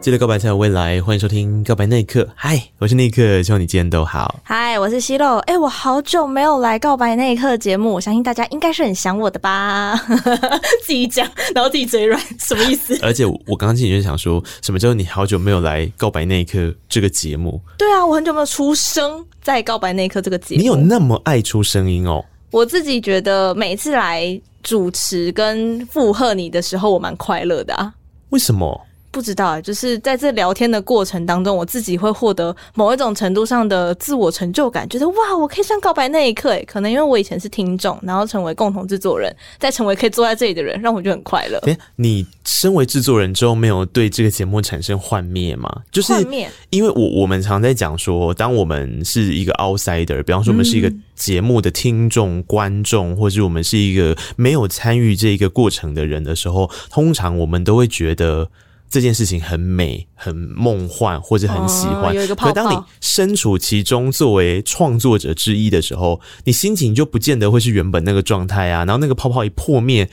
[0.00, 2.22] 记得告白才有未来，欢迎收听《告白那一刻》。
[2.34, 4.40] 嗨，我是那一刻，希望你今天都好。
[4.42, 5.36] 嗨，我是希肉。
[5.40, 9.94] 哎、欸，我好久没有来《告白那一刻》节目，我相信大家应该是很想我的吧？
[10.86, 12.98] 自己讲，然后自己嘴软，什么意思？
[13.02, 16.58] 而且我刚刚进去就想说，什么叫你好久没有来《告白那一刻》
[16.88, 17.60] 这个节目？
[17.76, 20.62] 对啊，我很久没有出声在《告白那一刻》这个节目。
[20.62, 22.24] 你有那么爱出声音哦？
[22.50, 27.92] 我自己觉得每次来主持跟附和你的时候，我蛮快乐的啊。
[28.30, 28.80] 为什么？
[29.10, 41.58] 不知道，就是在这聊天的过程当中，我自己会获得某一种程度上的自我成就感，觉得哇，我可以上告白那一刻哎，可能因为我以前是听众，然后成为共同制作人，再成为可以坐在这里的人，让我就很快乐。
[41.66, 45.68] 哎，你身为制作人之后，没有对这个节目产生幻灭吗？
[45.90, 58.48] 就是幻灭，因为我我们常在讲说，当我们是一个 outsider，比方说我们是一个节目的听众、嗯、观众，或者我们是一个没有参与这一个过程的人的时候，通常我们都会觉得。
[58.90, 62.12] 这件事情很美、很梦幻，或者很喜欢。
[62.12, 62.52] 有一个泡泡。
[62.52, 68.84] 可当你身处其中，作为创作者之一的时候，你心情就不见得会是原本那个状态啊。
[68.84, 70.10] 然后那个泡泡一破灭，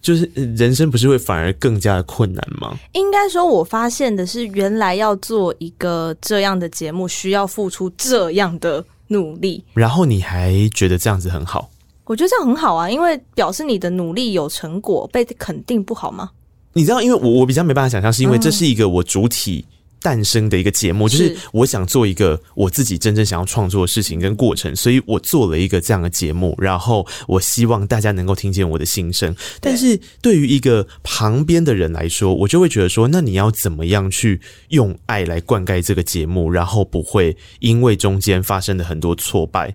[0.00, 2.78] 就是人生不是会反而更加的困难吗？
[2.92, 9.64] 应该说，我发现的是，原来要做一个这样的节目，需要付出这样的努力。
[9.74, 11.68] 然后你还觉得这样子很好？
[12.04, 16.30] 我觉得这样很好啊，因为表示你的努力有成果，被肯定，不好吗？
[16.74, 19.64] 你知道，因为我我比较没办法想象，是因为这是一个我主体
[20.02, 29.34] 诞生的一个节目，嗯，就是我想做一个我自己真正想要创作的事情跟过程，所以我做了一个这样的节目，然后我希望大家能够听见我的心声。
[29.60, 39.74] 但是对于一个旁边的人来说，我就会觉得说，那你要怎么样去用爱来灌溉这个节目，然后不会因为中间发生的很多挫败。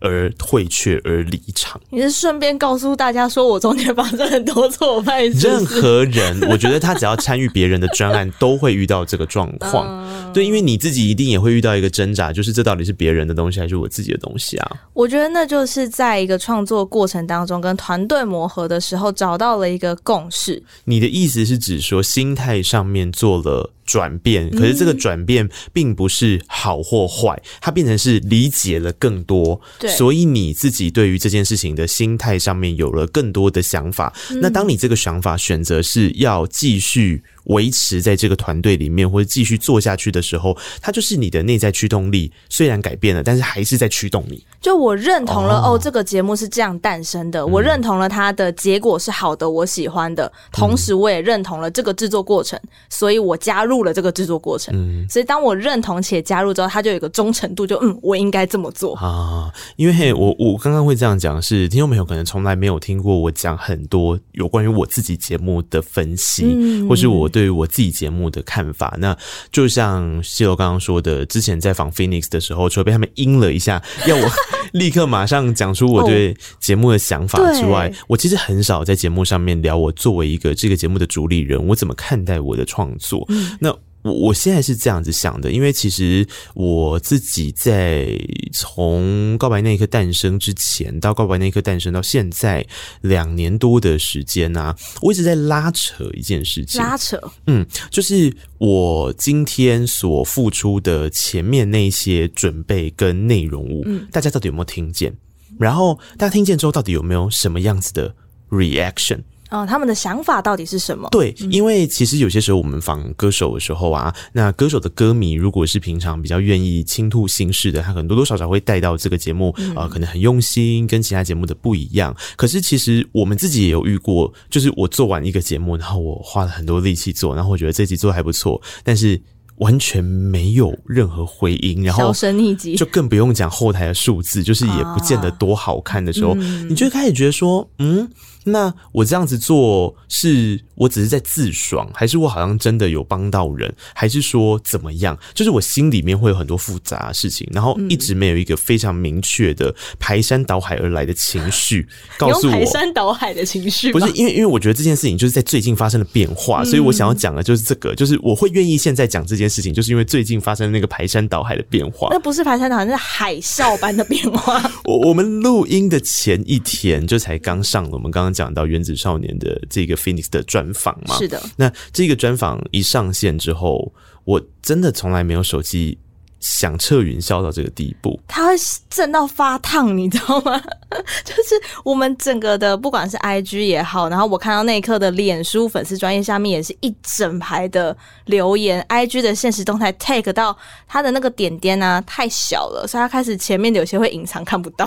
[0.00, 5.24] 而退却而离场，你是顺便告诉大家说，我中间发生很多挫败。
[5.24, 9.86] 任何人，我觉得他只要参与别人的专案，都会遇到这个状况。
[9.88, 10.32] 嗯。
[10.32, 14.76] 对，因为你自己一定也会遇到一个挣扎，就是这到底是别人的东西还是我自己的东西啊？
[14.92, 20.62] 我觉得那就是在一个创作过程当中，跟团队磨合的时候，找到了一个共识。
[20.84, 29.58] 你的意思是指说，心态上面做了转变，可是这个转变并不是好或坏，它变成是理解了更多，
[29.96, 34.12] 所以你自己对于这件事情的心态上面有了更多的想法。
[34.42, 42.32] 那当你这个想法选择是要继续维持在这个团队里面，或者继续做下去的时候，它就是你的内在驱动力。
[42.48, 44.42] 虽然改变了，但是还是在驱动你。
[44.60, 50.30] 就我认同了哦，哦，这个节目是这样诞生的，我认同了它的结果是好的，我喜欢的。
[50.52, 54.74] 同时，我也认同了这个制作过程，所以我加入了这个制作过程。
[54.76, 59.52] 嗯，所以当我认同且加入之后，它就有一个忠诚度就，就嗯，我应该这么做啊。
[59.76, 68.96] 因为嘿，我我刚刚会这样讲，是听众朋友可能从来没有听过我讲很多有关于我自己节目的分析，嗯，或是我对于我自己节目的看法。
[68.98, 69.16] 那
[69.50, 74.28] 就像西罗刚刚说的，之前在访 Phoenix 的时候，除了被他们阴了一下，要我。
[74.72, 83.26] 立刻马上讲出我对节目的想法之外，我其实很少在节目上面聊我作为一个这个节目的主理人，我怎么看待我的创作。
[83.60, 88.08] 那我我现在是这样子想的，因为其实我自己在
[88.52, 92.64] 从告白那一刻诞生之前到告白那一刻诞生到现在
[93.00, 96.80] 两年多的时间啊，我一直在拉扯一件事情。
[96.80, 105.12] 拉扯，嗯，就是我今天所付出的前面那些准备跟内容物，嗯，大家到底有没有听见？
[105.58, 108.14] 然后大家听见之后，到底有没有什么样子的
[108.50, 109.20] reaction？
[109.50, 111.08] 哦，他们的想法到底是什么？
[111.10, 122.14] 对，因为其实有些时候我们访歌手的时候啊，那歌手的歌迷如果是平常比较愿意倾吐心事的，他可能多多少少会带到这个节目啊、呃，可能很用心，跟其他节目的不一样。
[122.36, 129.18] 可是其实我们自己也有遇过，就是我做完一个节目，然后我花了很多力气做，然后我觉得这集做的还不错，但是
[129.56, 138.06] 完全没有任何回音，然后销声匿迹，就更不用讲后台的数字，就是也不见得多好看的时候，你就开始觉得说，嗯。
[138.52, 145.18] 那我这样子做，是我只是在自爽，还是我好像真的有帮到人，还是说怎么样？
[145.34, 151.86] 就是我心里面会有很多复杂的事情，然后一直没有一个非常明确的排山倒海而来的情绪，
[152.16, 153.92] 告诉我排山倒海的情绪。
[153.92, 162.08] 不是因为，因为我觉得这件事情就是在最近发生了变化，所以我想要讲的就是这个，就是我会愿意现在讲这件事情，就是因为最近发生那个排山倒海的变化。
[162.12, 164.62] 那不是排山倒海，那是海啸般的变化。
[164.86, 168.28] 我我们录音的前一天就才刚上了，我们刚刚。
[168.38, 170.40] 讲到原子少年的这个 Phoenix 的
[170.72, 171.16] 专访嘛？
[171.18, 171.42] 是的。
[171.56, 173.92] 那这个专访一上线之后，
[174.24, 175.98] 我真的从来没有手机
[176.40, 178.54] 响彻云霄到这个地步，它会
[178.88, 180.60] 震到发烫，你知道吗？
[181.24, 181.54] 就是
[181.84, 190.56] 我们整个的，不管是 IG 也好，然后我看到那一刻的脸书粉丝专业下面也是一整排的留言，IG 的现实动态 take 到
[190.86, 194.86] 它的那个点点啊太小了，所以它开始前面的有些会隐藏看不到，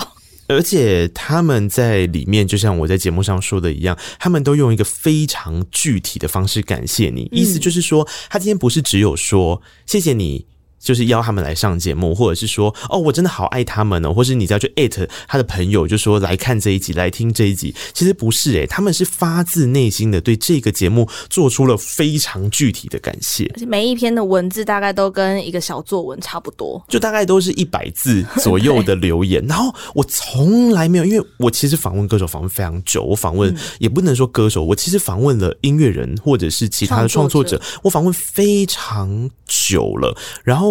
[0.52, 10.51] 而且他们在里面，就像我在节目上说的一样，他们都用一个非常具体的方式感谢你，意思就是说，他今天不是只有说谢谢你。
[10.82, 17.74] 就是邀他们来上节目，或者是说哦，我真的好爱他们哦，或是你只要去艾特他的朋友，就说来看这一集，来听这一集。
[17.94, 23.46] 其实不是诶，他们是发自内心的对这个节目做出了非常具体的感谢。
[23.54, 29.46] 而且每一篇的文字大概都跟一个小作文差不多，就大概都是一百字左右的留言。
[29.48, 40.71] 然后我从来没有，因为我其实访问歌手访问非常久，我访问也不能说歌手，我其实访问了音乐人或者是其他的创作者，我访问非常久了，然后。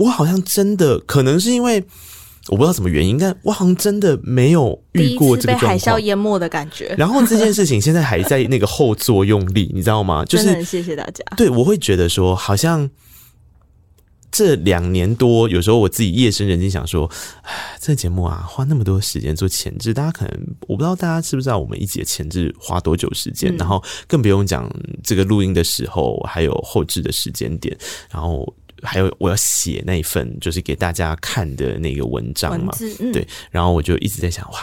[0.00, 1.84] 我好像真的可能是因为
[2.48, 6.94] 我不知道什么原因，但我好像真的没有遇过这个，被海啸淹没的感觉。
[6.96, 10.24] 然后这件事情现在还在那个后作用力，你知道吗？
[10.24, 11.22] 就是谢谢大家。
[11.36, 12.88] 对，我会觉得说，好像
[14.32, 17.08] 这两年多，有时候我自己夜深人静想说，
[17.42, 24.68] 哎，这个节目啊，花那么多时间做前置，大家可能我不知道大家知不知道我们一集的前置花多久时间，嗯、然后更不用讲
[25.04, 27.76] 这个录音的时候还有后置的时间点，
[28.10, 28.50] 然后。
[28.82, 34.58] 还有我要写那一份就是给大家看的那个文章嘛，嗯、对，然后我就一直在想，哇，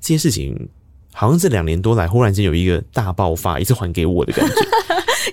[0.00, 0.56] 这件事情
[1.12, 4.54] 好像这两年多来，忽然间有一个大爆发，一次还给我的感觉，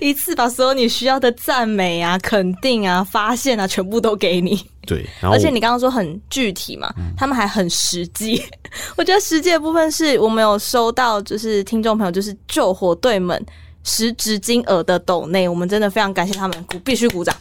[0.00, 4.60] 一次把所有你需要的赞美啊、肯定啊、发现啊，全部都给你。
[4.86, 8.42] 对，而且你刚刚说很具体嘛，嗯、他们还很实际。
[8.96, 13.44] 我觉得实际的部分是我们有收到，就是听众朋友就是救火队们
[13.84, 17.34] 实质金额的抖内，我们真的非常感谢他们，鼓必须鼓掌。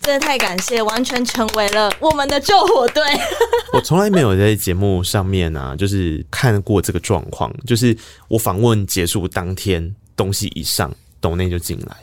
[0.00, 3.02] 真的太感谢，完全成为了我们的救火队。
[3.72, 7.96] 我从来没有在节目上面啊，就是看过这个状况，就是
[8.28, 10.90] 我访问结束当天，东西一上，
[11.20, 11.96] 抖内就进来，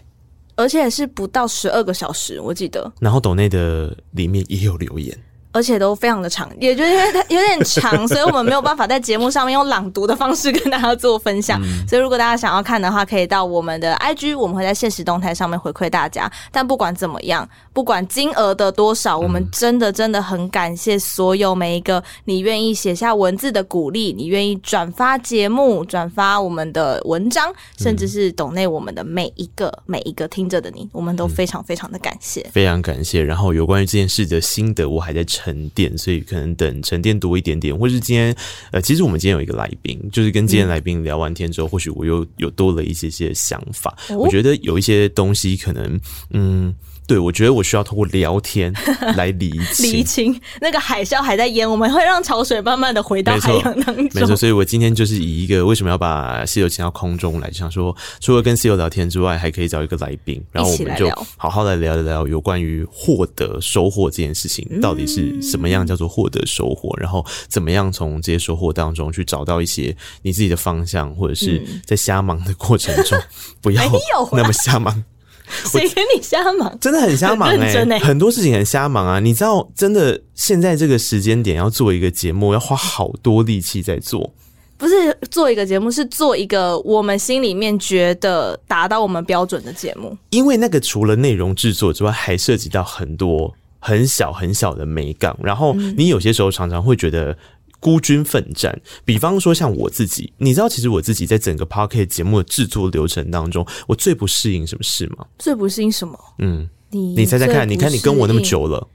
[0.55, 2.91] 而且是不到十二个小时，我记得。
[2.99, 5.17] 然后抖内的里面也有留言。
[5.55, 11.61] 而且都非常的长，也就是因为它 有点长，所以我们没有办法在节目上面用朗读的方式跟大家做分享。
[11.63, 16.29] 嗯、所以如果大家想要看的话，可以到我们的 IG，我们会在现实动态上面回馈大家。
[16.51, 33.23] 但不管怎么样，不管金额的多少，我们真的真的很感谢所有每一个你愿意写下文字的鼓励，你愿意转发节目、转发我们的文章，甚至是懂内我们的每一个每一个听着的你，我们都非常非常的感谢，非常感谢。
[33.23, 38.35] 然后有关于这件事的心得，我还在沉淀，所以可能等沉淀多一点点，或是今天，
[38.71, 43.95] 呃，其实我们今天有一个来宾，就是跟今天来宾聊完天之后，嗯、或许我又有多了一些些想法。
[44.09, 45.99] 哦、我觉得有一些东西可能，
[46.31, 46.73] 嗯。
[47.07, 48.73] 对，我觉得我需要通过聊天
[49.15, 54.09] 来理清， 理清那个海啸还在淹，我们会让潮水慢慢的回到海洋当中。
[54.13, 73.19] 没错，所以我今天就是以一个为什么要把室友请到空中来，想说除了跟室友聊天之外，还可以找一个来宾，然后我们就好好的聊一聊有关于获得收获这件事情，到底是什么样叫做获得收获，然后怎么样从这些收获当中去找到一些你自己的方向，或者是在瞎忙的过程中
[73.61, 73.83] 不要
[74.33, 75.03] 那么瞎忙。
[75.47, 76.77] 谁跟你瞎忙？
[76.79, 79.19] 真的很瞎忙哎、欸，很多事情很瞎忙啊！
[79.19, 84.33] 你知道，真的现在这个时间点要做一个节目，要花好多力气在做。
[84.77, 90.17] 不是做一个节目，是做一个我们心里面觉得达到我们标准的节目。
[90.31, 95.35] 因为那个除了内容制作之外，还涉及到很多很小很小的美感。
[95.41, 97.37] 然后你有些时候常常会觉得。
[97.79, 105.25] 孤军奋战，比方说像我自己，你知道，其实我自己在整个 Podcast 节目的制作流程当中，我最不适应什么事吗？
[105.37, 106.17] 最不适应什么？
[106.39, 108.87] 嗯，你你猜猜看，你看你跟我那么久了，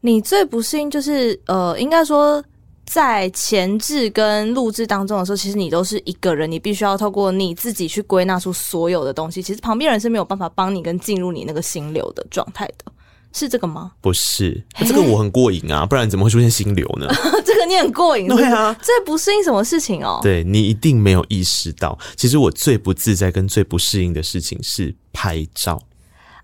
[0.00, 2.42] 你最不适应就是呃，应该说
[2.84, 12.92] 在前置跟录制当中的时候，其实你都是一个人，你必须要透过你自己去归纳出所有的东西，其实旁边人是没有办法帮你跟进入你那个心流的状态的。
[13.32, 13.92] 是这个吗？
[14.00, 17.06] 不是，这个我很过瘾啊，不然怎么会出现心流呢？
[17.44, 20.20] 这个你很过瘾，对啊，这不适应什么事情哦？
[20.22, 25.80] 对，你一定没有意识到，其实我最不自在跟最不适应的事情是拍照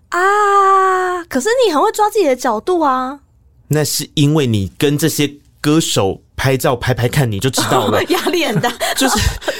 [0.09, 1.23] 啊。
[1.25, 3.19] 可是你很会抓自己的角度啊。
[3.67, 5.31] 那是因为你跟这些
[5.61, 8.71] 歌手拍照拍拍看，你就知道了， 压力很大。
[8.95, 9.19] 就是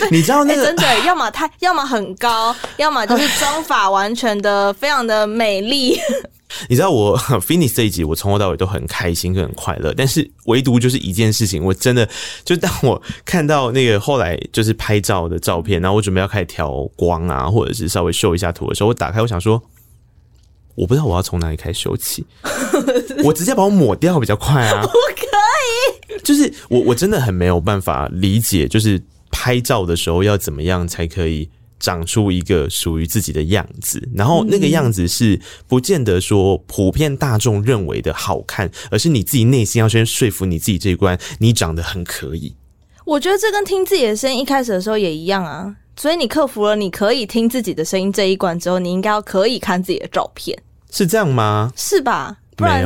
[0.09, 6.00] 你知道那个，欸、真的， 要么太，要么很高，要么就是妆法完全的非常的美丽。
[6.69, 9.93] 你知道我 finish 这一集，我从头到尾都很开心，跟很快乐。
[9.93, 12.07] 但是唯独就是一件事情，我真的
[12.45, 19.62] 就当我看到那个后来就是拍照的照片，然后我准备要开始调光啊，或者是稍微修一下图的时候，我打开，我想说，
[20.75, 22.25] 我不知道我要从哪里开始修起，
[23.24, 24.81] 我直接把我抹掉比较快啊！
[24.81, 25.27] 不可
[25.69, 31.49] 以，就是我我真的很没有办法理解，就是拍照的时候要怎么样才可以
[31.79, 42.55] 长出一个属于自己的样子，然后那个样子是不见得说普遍大众认为的好看，而是你自己内心要先说服你自己这一关，你长得很可以。
[43.05, 50.57] 我觉得这跟听自己的声音一开始的时候也一样啊，所以你克服了你可以听自己的声音这一关之后，你应该要可以看自己的照片。
[50.91, 51.71] 是这样吗？
[51.75, 52.38] 是吧？
[52.55, 52.83] 不然，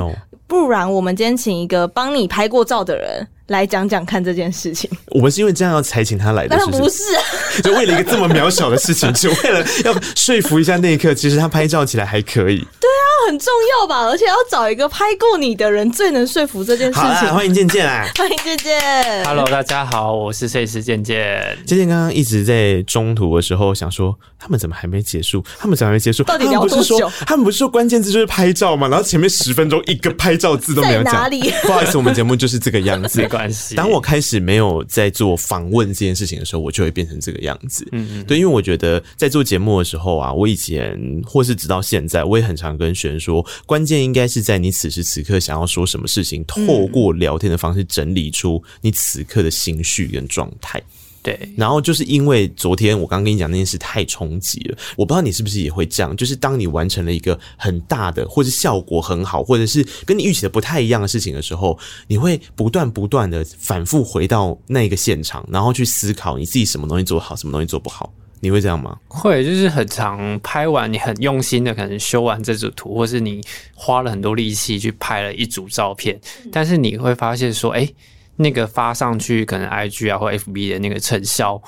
[0.54, 4.90] 不然我们今天请一个帮你拍过照的人来讲讲看这件事情。
[5.08, 7.04] 我们是因为这样要才请他来的是不是？
[7.62, 12.58] 就为了一个这么渺小的事情，就为了要说服一下那一刻，其实他拍照起来还可以。
[12.80, 13.48] 对啊，很重
[13.82, 14.08] 要吧？
[14.08, 17.04] 而且要找一个拍过你的人，最能说服这件事情。
[17.04, 18.08] 好，欢迎健健啊！
[18.18, 19.26] 欢迎健健。
[19.26, 21.58] Hello，大家好，我是摄影师健健。
[21.66, 24.18] 健健刚刚一直在中途的时候想说。
[24.46, 25.42] 他们怎么还没结束？
[25.58, 26.22] 他们怎么还没结束？
[26.24, 27.10] 到底聊多久？
[27.26, 28.90] 他们不是说关键字就是拍照吗？
[28.90, 31.14] 然后前面十分钟一个拍照字都没有讲。
[31.14, 31.50] 哪里？
[31.64, 33.26] 不好意思，我们节目就是这个样子。
[33.38, 33.76] 没关系。
[33.76, 37.88] 当我开始没有在做访问这件事情的时候，我就会变成这个样子。
[37.92, 38.26] 嗯嗯。
[38.26, 50.82] 对，因为我觉得在做节目的时候啊，我以前或是直到现在，我也很常跟学生说，关键应该是在你此时此刻想要说什么事情，透过聊天的方式整理出你此刻的心绪跟状态。
[51.24, 68.12] 对，然后就是因为昨天我刚刚跟你讲那件事太冲击了，我不知道你是不是也会这样，就是当你完成了一个很大的，或是效果很好，或者是跟你预期的不太一样的事情的时候，你会不断不断的反复回到那个现场，然后去思考你自己什么东西做好，什么东西做不好，
[68.42, 69.00] 你会这样吗？
[69.08, 73.40] 会，就是很常拍完，你很用心的可能修完这组图，或是你
[73.74, 76.20] 花了很多力气去拍了一组照片，
[76.52, 77.88] 但是你会发现说，哎。
[78.36, 81.62] 那个发上去可能 IG 啊或 FB 的那个成效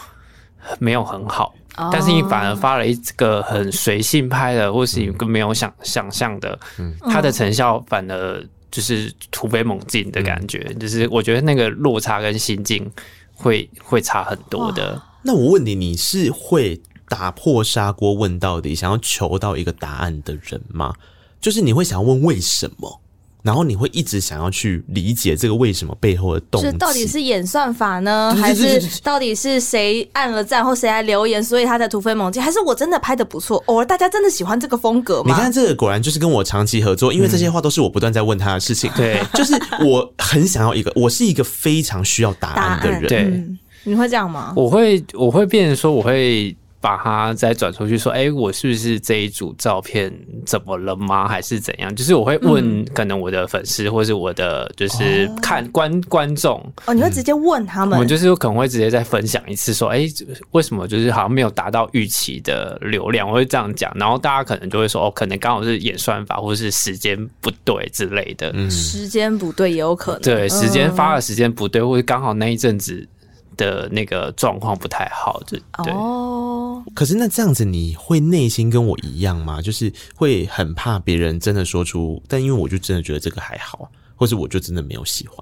[0.79, 1.89] 没有很好，oh.
[1.91, 12.91] 但是你反而发了一个很随性拍的，或是一个没有想想象的，嗯，它的成效反而就是突飞猛进的感觉，嗯，就是我觉得那个落差跟心境
[13.33, 14.93] 会会差很多的。
[14.93, 15.01] Oh.
[15.21, 20.93] 那我问你，你是会打破砂锅问到底，想要求到一个答案的人吗？
[21.39, 23.01] 就是你会想要问为什么？
[23.45, 35.25] 然后你会一直想要去理解这个为什么背后的动机，到底是演算法呢，还是到底是谁按了赞或谁来留言，所以他才突飞猛进，还是我真的拍的不错，偶尔大家真的喜欢这个风格吗？
[35.27, 38.91] 你看这个果然就是跟我长期合作，因为这些话都是我不断在问他的事情。
[38.95, 39.53] 对， 就是
[39.85, 43.07] 我很想要一个，我是一个非常需要答案的人。
[43.07, 44.53] 对、嗯，你会这样吗？
[44.55, 46.57] 我会，我会变成说我会。
[46.85, 50.13] 把它再转出去说，哎、欸，我是不是这一组照片
[50.45, 51.27] 怎么了吗？
[51.27, 51.93] 还是怎样？
[51.95, 57.97] 就是我会问，可能我的粉丝或是我的就是看观、嗯、观众哦，你会直接问他们？
[57.97, 63.27] 我就是可能会直接再分享一次，说，哎、欸，为什么就是好像没有达到预期的流量？
[63.27, 68.51] 我会这样讲，然后大家可能就会说，哦，可能刚好是演算法或是时间不对之类的。
[68.53, 73.09] 嗯，时间不对也有可能，对，时间发的时间不对，或者刚好那一阵子。
[73.57, 75.93] 的那个状况不太好，就对。
[75.93, 76.44] 哦，
[76.93, 79.61] 可是那这样子，你会内心跟我一样吗？
[79.61, 85.37] 就是会很怕别人真的说出，但因为我就真的觉得这个还好，或是我就真的没有喜欢。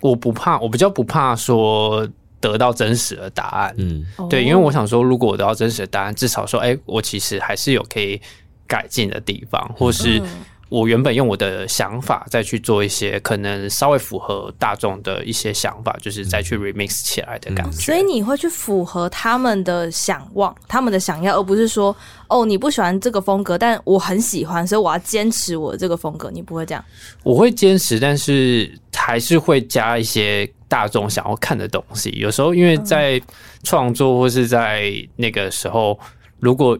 [0.00, 2.08] 我不怕，我比较不怕说
[2.40, 3.74] 得到真实的答案。
[3.78, 8.20] 嗯，对，因为我想说，如果我得到真实的答案，至少说，哎，我其实还是有可以
[8.66, 10.22] 改进的地方，或是。
[10.70, 17.76] 嗯我原本用我的想法再去做一些可能稍微符合大众的一些想法，就是再去 remix 起来的感觉。
[17.76, 21.94] 所以你会去符合他们的想望、他们的想要，而不是说
[22.28, 26.30] 哦，你不喜欢这个风格，但我很喜欢，所以我要坚持我的这个风格。
[26.30, 26.84] 你不会这样？
[27.24, 32.10] 我会坚持，但是还是会加一些大众想要看的东西。
[32.10, 33.20] 有时候因为在
[33.64, 35.98] 创作或是在那个时候，
[36.38, 36.78] 如果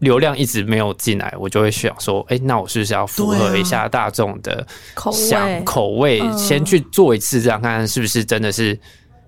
[0.00, 4.66] 流量一直没有进来，我就会想说，哎、欸，那我是不是要符合一下大众的
[5.12, 8.78] 想口味，先去做一次，这样看看是不是真的是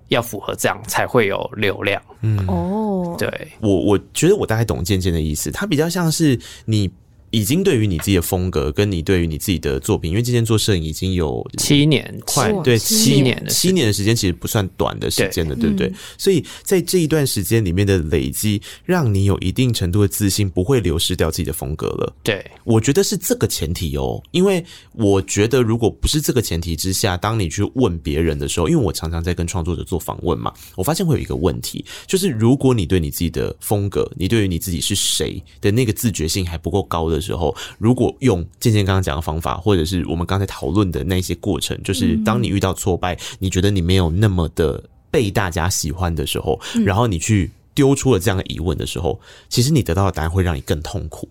[0.09, 2.03] 要符合这样才会有流量。
[2.23, 6.91] 嗯，哦，对，我我觉得我大概懂健健的意思，它比较像是你。
[7.33, 13.45] 已经对于你自己的风格，跟你对于你自己的作品，因为今天做摄影已经有七年，快对七年。
[13.49, 15.69] 七年的时间，其实不算短的时间了，对。
[15.69, 15.93] 不对？
[16.19, 22.15] 所以在这一段时间里面的累积，让你有一定程度的自信，不会流失掉自己的风格了。
[22.23, 24.63] 对，我觉得是这个前提哦，因为
[24.93, 51.29] 我觉得如果不是这个前提之下，当你去问别人的时候，因为我常常在跟创作者做访问嘛，我发现会有一个问题，就是如果你对你自己的风格，你对于你自己是谁的那个自觉性还不够高的时候，如果用健健刚刚讲的方法，或者是我们刚才讨论的那些过程，就是当你遇到挫败，你觉得你没有那么的被大家喜欢的时候，然后你去丢出了这样的疑问的时候，其实你得到的答案会让你更痛苦，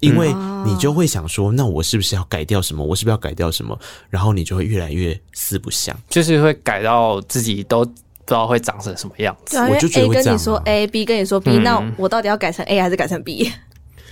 [0.00, 0.32] 因为
[0.64, 2.82] 你就会想说，那我是不是要改掉什么？
[2.84, 3.78] 我是不是要改掉什么？
[4.08, 7.92] 然后你就会越来越四不像，就是会改到自己都不
[8.26, 9.56] 知道会长成什么样子。
[9.56, 13.50] 对啊，我就觉得跟你说 A，B 跟你说 B，嗯那我到底要改成 A 还是改成 B？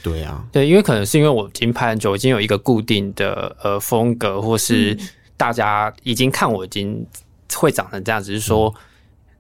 [0.09, 4.97] 对啊，对，因为可能是因为我已经拍很久，已经有一个固定的呃风格，或是
[5.37, 7.07] 大家已经看我已经
[7.55, 8.75] 会长成这样，只是说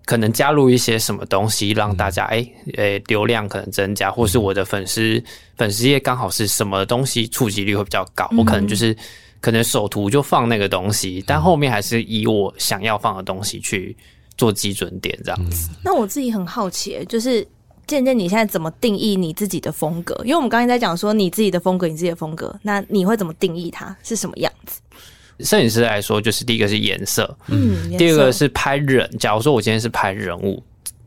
[0.04, 5.22] 可能加入一些什么东西，让大家哎诶流量可能增加，或是我的粉丝
[5.56, 8.96] 粉丝页刚好是什么东西触及率会比较高，我可能就是
[9.40, 13.96] 可能首图就放那个东西，但后面还是以我想要放的东西去
[14.36, 15.70] 做基准点这样子。
[15.82, 17.46] 那我自己很好奇，就是。
[17.88, 20.14] 渐渐，你现在怎么定义你自己的风格？
[20.22, 24.80] 因为我们刚才在讲说你自己的风格，你自己的风格，那你会怎么定义它是什么样子？
[25.40, 29.08] 摄影师来说，就是第一个是颜色，嗯，第二个是拍人。
[29.18, 30.62] 假如说我今天是拍人物，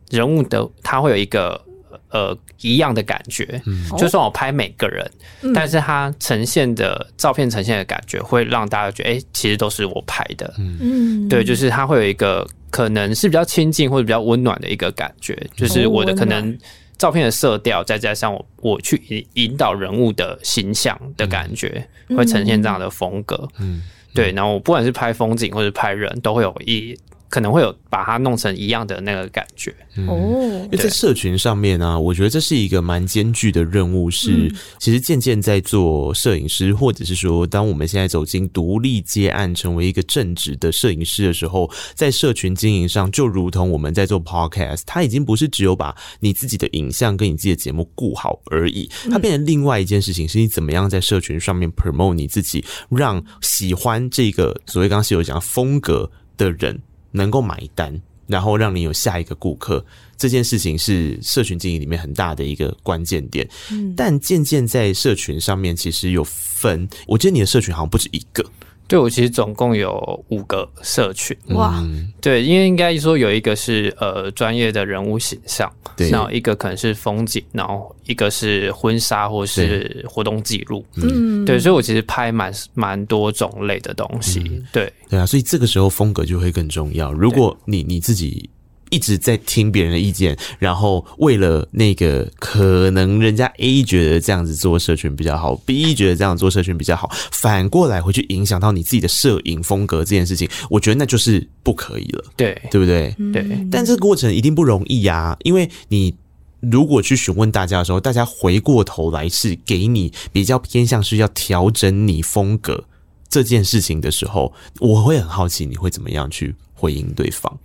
[0.09, 1.61] 人物的他会有一个
[2.09, 5.11] 呃一样的感觉，嗯、就算我拍每个人，
[5.41, 12.47] 嗯、但是他呈现的照片呈现的感觉会让大家觉得，哎、欸，其实都是我拍的，嗯，对，就是他会有一个。
[12.71, 16.57] 可能是比较亲近或者比较温暖的一个感觉，就是我的可能
[16.97, 23.47] 照片的色调，再加上我我去引引导人物的形象的感觉，会呈现这样的风格。
[23.59, 23.83] 嗯，
[24.15, 24.31] 对。
[24.31, 26.97] 然后我不管是拍风景或者拍人，都会有一。
[27.31, 29.73] 可能会有把它弄成一样的那个感觉
[30.05, 34.11] 哦，因为在社群上面呢、啊，我觉得这是一个蛮艰巨的任务。
[34.11, 56.77] 是，其实渐渐在做摄影师，或者是说，当我们现在走进独立接案，成为一个正职的摄影师的时候，在社群经营上，就如同我们在做 podcast，它已经不是只有把你自己的影像跟你自己的节目顾好而已，它变成另外一件事情，是你怎么样在社群上面 promote 你自己，让喜欢这个所谓刚刚是有讲风格的人。
[57.11, 59.85] 能够买单，然后让你有下一个顾客，
[60.17, 63.47] 这件事情是社群经营里面很大的一个关键点。
[63.71, 68.43] 嗯，但渐渐在社群上面，其实有分，我记得你的社群好像不止一个。
[68.91, 71.81] 对，我其实总共有五个社群哇，
[72.19, 87.13] 对，因为应该说有一个是呃专业的人物形象，对，然后一个可能是风景，然后一个是婚纱或是活动记录，嗯，对，所以我其实拍蛮蛮多种类的东西，嗯、对，对啊，所以这个时候风格就会更重要。
[87.13, 88.49] 如果你你自己。
[88.91, 103.15] 一直在听别人的意见，然后为了那个可能人家 A 觉得这样子做社群比较好，B 觉得这样做社群比较好，反过来回去影响到你自己的摄影风格这件事情，我觉得那就是不可以了，对，对不对？
[103.33, 103.67] 对。
[103.71, 106.13] 但这个过程一定不容易呀，因为你
[106.59, 112.83] 如果去询问大家的时候，大家回过头来是给你比较偏向是要调整你风格
[113.29, 117.57] 这件事情的时候，我会很好奇你会怎么样去回应对方。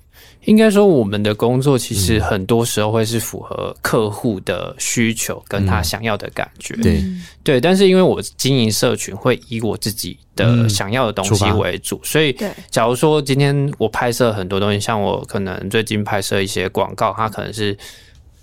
[0.44, 6.74] 应该说，我们的工作其实很多时候会是符合客户的需求跟他想要的感觉。
[6.78, 7.02] 嗯、对
[7.42, 12.36] 对，但是因为我经营社群会以我自己的想要的东西为主，嗯、所以
[12.70, 17.76] 假如说今天我拍摄很多东西，像我可能最近拍摄一些广告，它可能是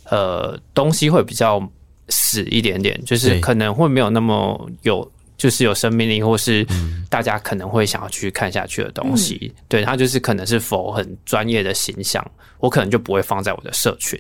[0.10, 1.62] 呃东西会比较
[2.10, 5.10] 死一点点，就是可能会没有那么有。
[5.38, 6.66] 就是有生命力，或是
[7.10, 12.26] 大家可能会想要去看下去的东西，嗯、对，它就是可能是否很专业的形象，
[12.60, 14.20] 我可能就不会放在我的社群，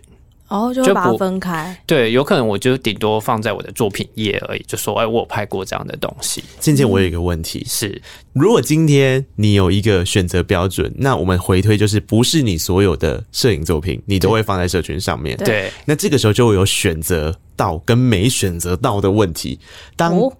[0.49, 1.75] 哦，就把它分开。
[1.85, 6.43] 对，有可能我就顶多放在我的作品页而已，就说，哎，我有拍过这样的东西。
[6.59, 8.01] 渐渐，我有一个问题、嗯、是，
[8.33, 15.37] 如果今天你有一个选择标准，那我们回推就是，不是你所有的摄影作品，你都会放在社群上面。
[15.37, 19.57] 对，那这个时候就会有选择到跟没选择到的问题。
[19.95, 20.31] 当、哦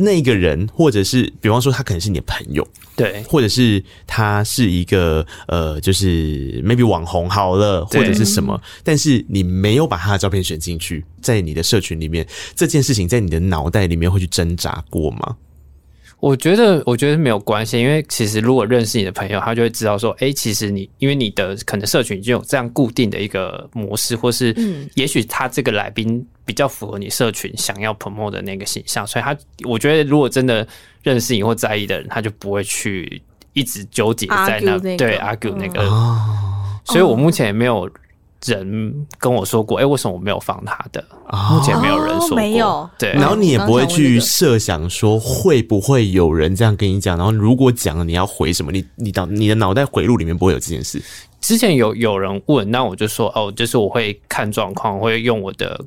[0.00, 15.36] 那个人，或者是比方说他可能是你的朋友，对，或者是他是一个呃，就是 maybe 网红好了，或者是什么，但是你没有把他的照片选进去，在你的社群里面，这件事情在你的脑袋里面会去挣扎过吗？
[16.18, 29.36] 我觉得，我觉得没有关系，因为其实如果认识你的朋友，他就会知道说，哎、欸，其实你因为你的可能社群已经有这样固定的一个模式，或是，嗯，也许他这个来宾比较符合你社群想要 promote 的那个形象，所以他，
[29.68, 30.66] 我觉得如果真的
[31.04, 36.18] 认识你或在意的人，他就不会去一直纠结在那，那个、对 argue 那个，哦、
[36.86, 37.88] 所以我目前也没有。
[38.46, 41.04] 人跟我说过，哎、欸，为什么我没有放他的？
[41.50, 42.90] 目前没有人说过，哦、没有。
[42.98, 48.72] 对，然后你也不会去设想说会不会有人这样跟你讲，然后如果讲了，你要回什么？
[48.72, 51.02] 你你脑你的脑袋回路里面不会有这件事。
[51.42, 55.78] 之前有有人问，那我就说，哦，就是我会看状况，我会用我的。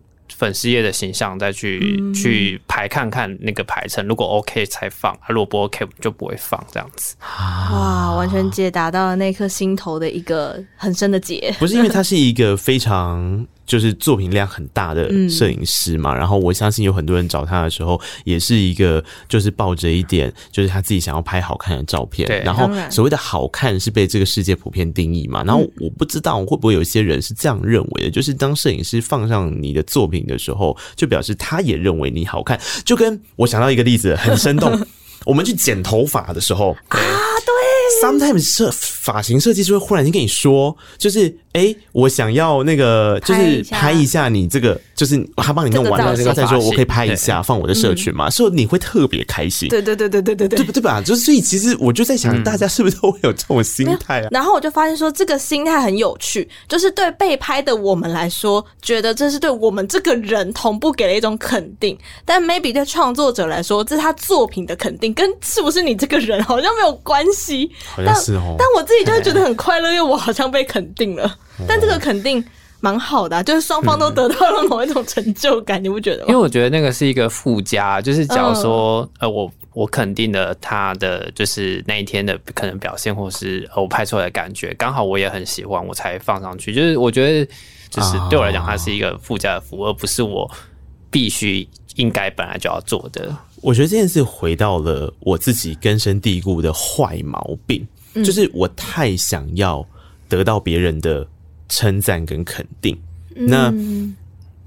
[0.43, 7.15] 粉丝页的形象再去、嗯、去排看看那个排程，如果 OK 才放，如果不 OK 就不会放这样子。
[7.21, 11.55] 哇，完全解答到了那颗心头的一个很深的结。
[11.59, 22.27] 不是因为它是一个非常就是作品量很大的摄影师嘛，嗯、然后我相信有很多人找他的时候，也是一个就是抱着一点，就是他自己想要拍好看的照片。
[22.27, 25.43] 对，然后所谓的好看是被这个世界普遍定义嘛。
[25.43, 32.59] 然后我不知道会不会有一些人是这样认为的，就是当摄影师放上你的作品的时候，就表示他也认为你好看。
[32.83, 34.79] 就跟我想到一个例子，很生动。
[35.25, 38.69] 我们去剪头发的时候啊，对，sometimes 设
[39.03, 41.37] 发型设计师会忽然间跟你说，就是。
[41.53, 49.69] 哎、欸，我想要那个，就是拍一下你这个，就是他帮你弄完了，这个再说我可以拍一下放我的社群嘛，所以你会特别开心。
[49.69, 50.99] 对对对对对对对，对不对吧？
[50.99, 54.29] 就是所以其实我就在想，大家是不是都会有这种心态啊？
[54.31, 67.69] 然后我就发现说，这个心态很有趣，就是对被拍的我们来说，觉得这是对我们这个人同步给了一种肯定，但 maybe 对创作者来说，这是他作品的肯定，跟是不是你这个人好像没有关系。
[67.85, 71.37] 好像是哦，但我自己就会觉得很快乐，因为我好像被肯定了。
[71.67, 72.43] 但这个肯定
[72.79, 76.25] 蛮好的，啊，就是双方都得到了某一种成就感，嗯、你不觉得吗？
[76.29, 86.73] 因为我觉得那个是一个附加，就是假如说，呃，我我肯定了他的就是那一天的可能表现，或是我拍出来的感觉，刚好我也很喜欢，我才放上去。
[86.73, 87.51] 就是我觉得，
[87.89, 90.49] 就是对我来讲，它是一个附加的服务，而不是我
[91.09, 93.35] 必须应该本来就要做的。
[93.61, 99.85] 我觉得这件事回到了我自己根深蒂固的坏毛病，就是我太想要
[100.27, 101.27] 得到别人的。
[101.69, 102.95] 称赞跟肯定，
[103.33, 103.73] 那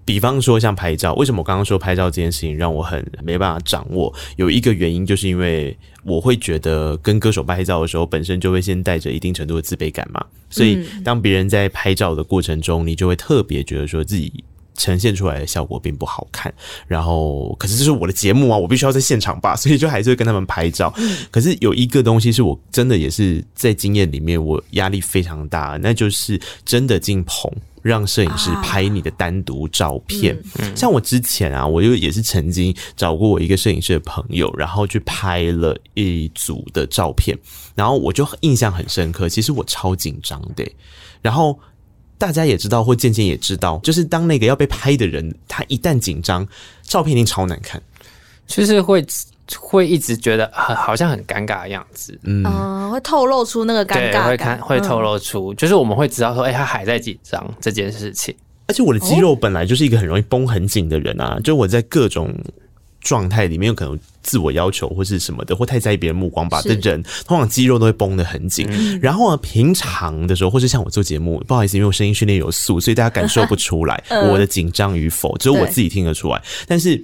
[0.05, 4.13] 比方说像拍照，为什么我刚刚说拍照这件事情让我很没办法掌握？
[4.35, 14.43] 有一个原因就是因为我会觉得跟歌手拍照的时候，本身就会先带着一定程度的自卑感嘛，所以当别人在拍照的过程中，你就会特别觉得说自己。
[14.77, 16.53] 呈现出来的效果并不好看，
[16.87, 20.93] 然后可是这是我的节目啊，我必须要在现场吧， 所以就还是会跟他们拍照。
[21.31, 27.51] 可是有一个东西是我真的也是在经验里面，我压力非常大，那就是真的进棚
[27.83, 30.37] 让摄影师拍你的单独照片。
[30.75, 37.39] 像我之前啊，我就也是曾经找过我一个摄影师的朋友，然后去拍了一组的照片，
[37.75, 39.29] 然后我就印象很深刻。
[39.29, 40.69] 其实我超紧张的，
[41.23, 41.59] 然后。
[42.19, 46.47] 大家也知道，或渐渐也知道，就是当那个要被拍的人，他一旦紧张，
[46.83, 47.81] 照片一定超难看，
[48.47, 49.05] 就是会
[49.59, 58.35] 会一直觉得很好像很尴尬的样子，嗯、呃，会透露出那个尴尬，会看会透露出，嗯、就是我们会知道说，哎、欸，他还在紧张这件事情，
[58.67, 62.35] 而且我的肌肉本来就是一个很容易绷很紧的人啊，就我在各种。
[63.07, 68.67] 状态里面有可能自我要求或是什么的，或太在意别人目光吧的人，通常肌肉都会绷得很紧。
[68.69, 76.43] 嗯、然后呢，平常的时候，或是像我做节目，不好意思，因为我声音训练有素，所以大家感受不出来 我的紧张与否，只有我自己听得出来。
[76.67, 77.03] 但是。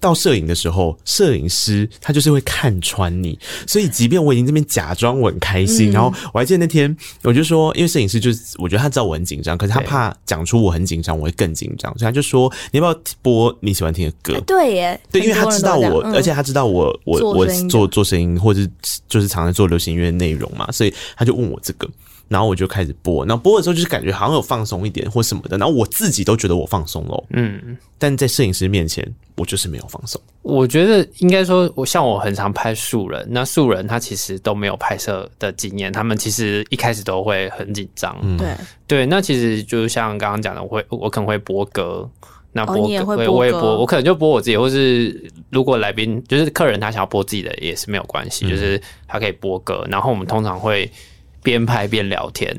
[0.00, 14.40] 到摄影的时候，摄影师他就是会看穿你，所以即便我已经这边假装我很开心，嗯、然后我还记得那天，我就说，因为摄影师就是我觉得他知道我很紧张，可是他怕讲出我很紧张，我会更紧张，所以他就说，你要不要播你喜欢听的歌？
[14.46, 18.66] 对耶，对，因为他知道我，而且他知道我，我我做做声音，或者
[19.08, 21.88] 就是常常做流行音乐内容嘛，所以他就问我这个。
[22.30, 30.20] 然后我就开始播，然后播的时候就是感觉好像有放松一点或什么的，然后我自己都觉得我放松了，嗯，但在摄影师面前，我就是没有放松。
[30.42, 38.54] 我觉得应该说，我像我很常拍素人，那素人他其实都没有拍摄的经验，他们其实一开始都会很紧张，嗯、对
[38.86, 39.06] 对。
[39.06, 42.08] 那其实就像刚刚讲的，我会我可能会播歌，
[42.52, 50.88] 那播歌，我、也播，我可能就播我自己，或是如果来宾就是客人他想要播自己的也是没有关系，嗯、就是他可以播歌，然后我们通常会。
[51.42, 52.56] 边拍边聊天。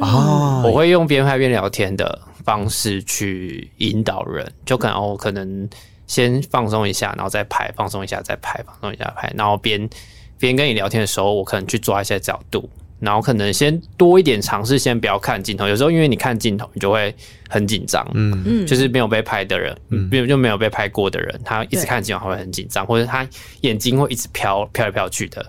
[0.00, 5.68] 啊，我会用边拍边聊天的方式去引导人，就可能我可能
[6.06, 9.90] 先放松一下，然后再拍，放松一下再拍，放松一下拍，然后边
[10.38, 15.66] 边跟你聊天的时候，我可能去抓一些角度，然后可能先多一点尝试，先不要看镜头。
[15.66, 17.12] 有时候因为你看镜头，你就会
[17.48, 18.40] 很紧张，嗯。
[18.46, 23.28] 嗯，就是没有被拍的人，嗯，就没有被拍过的人，他一直看镜头他会很紧张，或者他
[23.62, 25.44] 眼睛会一直飘飘来飘去的。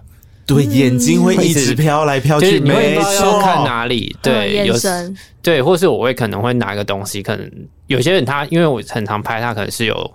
[0.46, 4.16] 对，眼睛会一直飘来飘去，你会不知道要看哪里。
[4.22, 4.76] 对，有
[5.42, 7.50] 对，或是我会可能会拿一个东西，可能
[7.88, 10.14] 有些人他因为我很常拍，他可能是有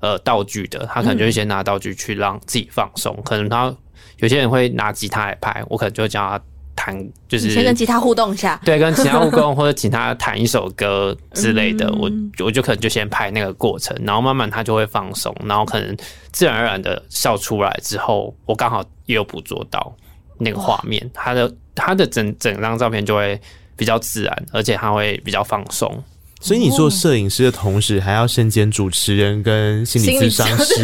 [0.00, 3.16] 呃道具的，他可能就会先拿道具去让自己放松。
[3.24, 3.74] 可能他
[4.18, 6.40] 有些人会拿吉他来拍，我可能就会叫他。
[6.74, 6.96] 弹
[7.28, 12.10] 就是先跟吉他互动一下，对，跟吉他互动 或者请他弹一首歌之类的，我
[12.44, 15.96] 我就可能就先拍那个过程，然后慢慢他就会放松，然后可能
[16.32, 19.94] 自然而然的笑出来之后，我刚好也有捕捉到
[20.38, 23.40] 那个画面，他的他的整整张照片就会
[23.76, 26.02] 比较自然，而且他会比较放松。
[26.42, 30.74] 所以你做摄影师的同时，还要身兼主持人跟心理咨商师。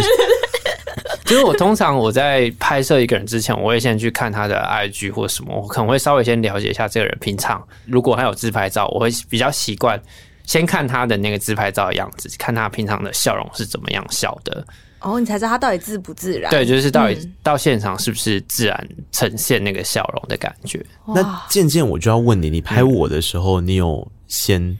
[1.26, 10.00] 就是我通常我在拍摄一个人之前，我会先去看他的 IG 或什么，我可能会稍微先了解一下这个人平常，如果他有自拍照，我会比较习惯
[10.44, 14.64] 先看他的那个自拍照的样子，看他平常的笑容是怎么样笑的。
[15.00, 16.50] 哦，你才知道他到底自不自然。
[16.50, 20.84] 对，就是到底到现场是不是自然呈现那个笑容的感觉。
[21.06, 24.76] 嗯、那渐渐我就要问你，你拍我的时候，你有先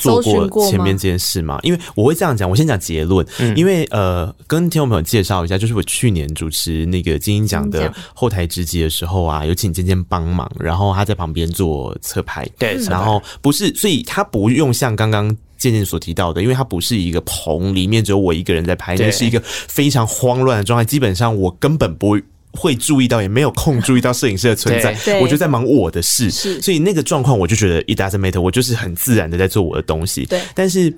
[0.00, 1.54] 做过前面这件事吗？
[1.54, 3.26] 吗因为我会这样讲，我先讲结论。
[3.38, 12.48] 嗯、因为呃，跟听众朋友介绍一下，就是我去年主持那个金鹰奖的后台直击的时候啊，有请尖尖帮忙，然后他在旁边做侧拍。
[12.58, 15.36] 对，然后不是，所以他不用像刚刚。
[15.60, 20.82] 渐渐所提到的，因为它不是一个棚，里面只有我一个人在拍，那是一个非常慌乱的状态。
[20.82, 22.18] 基本上我根本不
[22.52, 26.30] 会注意到，也没有空注意到摄影师的存在，我就在忙我的事。
[26.30, 30.24] 所以那个状况，我就觉得 it doesn't matter，我就是很自然的在做我的东西。
[30.26, 30.92] 对，但是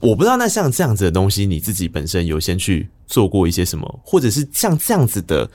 [0.00, 5.48] 我不知道，那像这样子的东西，你自己本身有先去做过一些什么，或者是像这样子的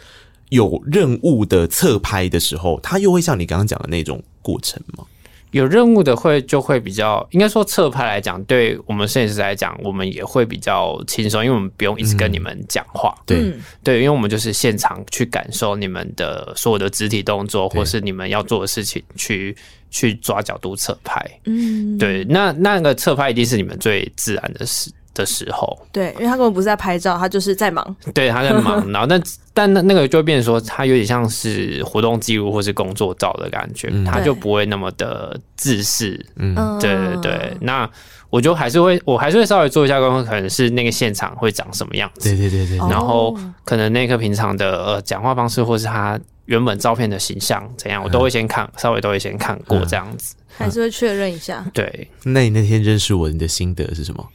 [0.49, 5.03] 有任务的侧拍的时候，它又会像你刚刚讲的那种过程吗？
[5.51, 13.15] 有任务的会就会比较，应该说侧拍来讲，对我们摄影师来讲，我们也会比较轻松，因为我们不用一直跟你们讲话。
[13.19, 19.53] 嗯、对对，因为我们就是现场去感受你们的所有的肢体动作，或是你们要做的事情去，
[19.89, 21.23] 去去抓角度侧拍。
[21.45, 24.91] 嗯，对，那那个侧拍一定是你们最自然的事。
[25.13, 27.95] 的时候，对，因为他根本不是在拍照，他就是在忙。
[28.13, 29.21] 对，他在忙， 然后但
[29.53, 36.17] 但那那个就会变成说，他有点像是活动记录或是工作照的感觉，嗯、他就不会那么的自私。
[36.37, 37.57] 嗯，对对对。
[37.61, 37.89] 那
[38.29, 42.29] 我就还是会，我还是会稍微做一下功课，可能是那个现场会长什么样子。
[42.29, 42.77] 对对对对。
[42.89, 51.65] 然后可能那个平常的呃讲话方式，或是他原本照片的形象怎样，我都会先看，嗯、稍微都会先看过这样子，还是会确认一下。
[51.73, 52.07] 对。
[52.23, 54.25] 那你那天认识我，你的心得是什么？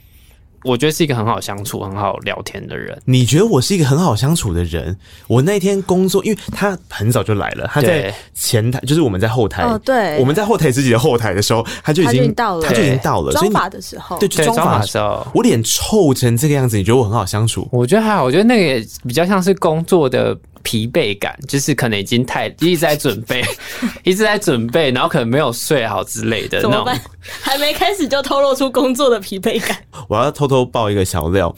[0.65, 3.01] 我觉得是一个很好相处、很好聊天的人。
[3.05, 4.97] 你觉得我是一个很好相处的人？
[5.29, 9.63] 我那天工作，因为他很早就来了，他在前台，就是我们在后台。
[9.63, 13.31] 哦，对，我们在后台自己的后台的时候，他就已经到了，他就已经到了。
[13.33, 17.69] 妆发的时候，对，妆发的时候，我脸臭成这个样子，你觉得我很好相处？
[17.71, 20.37] 我觉得还好，我觉得那个也比较像是工作的。
[20.65, 23.45] 疲惫感就是可能已经太一直在准备，
[24.03, 26.61] 一直在准备，然后可能没有睡好之类的。
[26.61, 27.01] 怎么办？
[27.41, 29.79] 还没开始就透露出工作的疲惫感。
[30.09, 31.55] 我要偷偷爆一个小料，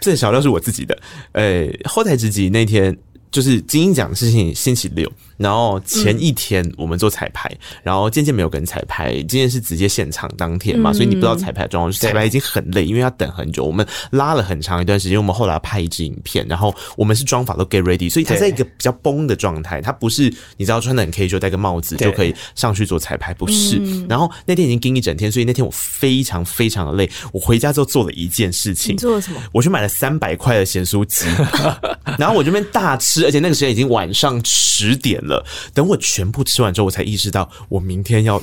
[0.00, 0.98] 这个小料是我自己的。
[1.32, 2.94] 呃、欸，后台直击那天
[3.30, 5.10] 就是金鹰奖的事情，星期六。
[5.36, 11.92] 然后前一天我们做彩排，嗯、然后渐渐没有跟彩排，今天是直接现场当天嘛，嗯、所以你不知道彩排的状况。
[11.92, 15.16] 彩排已经很累，因为要等很久，我们拉了很长一段时间。
[15.16, 20.24] 我们后来要拍一支影片，然后我们是妆法都 get ready，所以他在一个比较崩的状态，他不是
[20.58, 23.78] 你知道穿的很 K 就戴个帽子就可以上去做彩排，不是。
[23.80, 27.10] 嗯、然后那天已经盯一整天，所以那天我非常非常的累。
[27.32, 29.40] 我回家之后做了一件事情，你做了什么？
[29.52, 31.24] 我去买了三百块的咸酥鸡，
[32.18, 35.44] 然后我这边大吃，而且那个时间已经晚上十点了。
[35.74, 38.42] 等我全部吃完之后，我才意识到我明天要。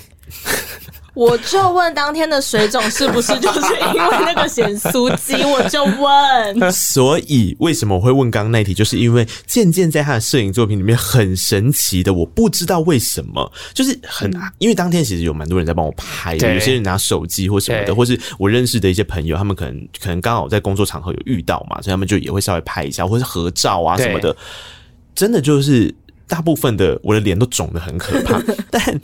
[1.18, 5.34] 我就问当天的水肿是不是就是因为那个咸酥鸡？
[5.44, 6.70] 我就问。
[6.72, 8.72] 所以为什么我会问刚刚那题？
[8.72, 24.36] 就是因为渐渐在他的摄影作品里面很神奇的，我不知道为什么，就是很因为当天其实有蛮多人在帮我拍，有些人拿手机或什么的，或是我认识的一些朋友，他们可能可能刚好在工作场合有遇到嘛，所以他们就也会稍微拍一下，或是合照啊什么的。
[25.16, 25.92] 真的就是。
[26.30, 28.38] 大部分的我的脸都肿的很可怕，
[28.70, 29.02] 但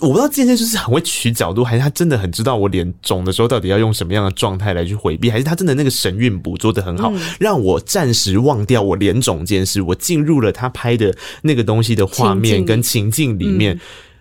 [0.00, 13.78] 我不知道渐渐就是很会取角度，还是他真的很知道我脸肿的时候到底要用什么样的状态来去回避，还是他真的那个神韵捕捉的很好，让我暂时忘掉我脸肿这件事，我进入了他拍的那个东西的画面跟情境里面，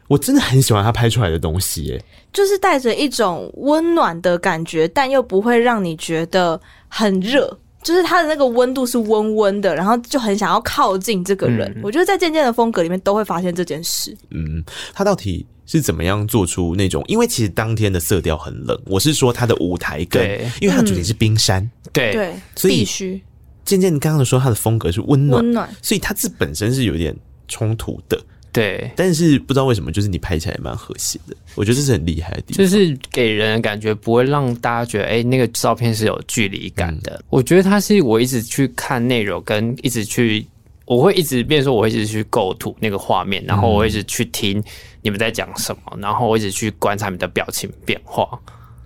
[0.08, 7.58] 我真的很喜欢他拍出来的东西，哎，就是带着一种温暖的感觉，但又不会让你觉得很热。
[7.84, 11.72] 就是他的那个温度是温温的，然后就很想要靠近这个人。
[11.78, 14.14] 嗯、我觉得在渐渐的风格里面都会发现这件事。
[14.32, 14.62] 嗯，
[14.94, 17.04] 他到底是怎么样做出那种？
[17.08, 23.22] 因为其实当天的色调很冷，我是说它的舞台跟，对因为它主题是冰山，嗯、对对，所以必须。
[23.64, 27.16] 渐渐刚刚的说它的风格是温暖，温暖，所以它这本身是有点
[27.48, 28.18] 冲突的。
[28.54, 37.14] 对，但是不知道为什么，就是你拍起来蛮和谐的，我觉得这是很厉害的地方，就是给人的感觉不会让大家觉得，哎、欸，那个照片是有距离感的。
[37.18, 40.48] 嗯、我觉得它是我一直去看内容，跟一直去，
[40.88, 44.64] 我会一直变说，我会一直去构图那个画面，然后我会一直去听
[45.02, 48.28] 你们在讲什么，然后我一直去观察你们的表情变化。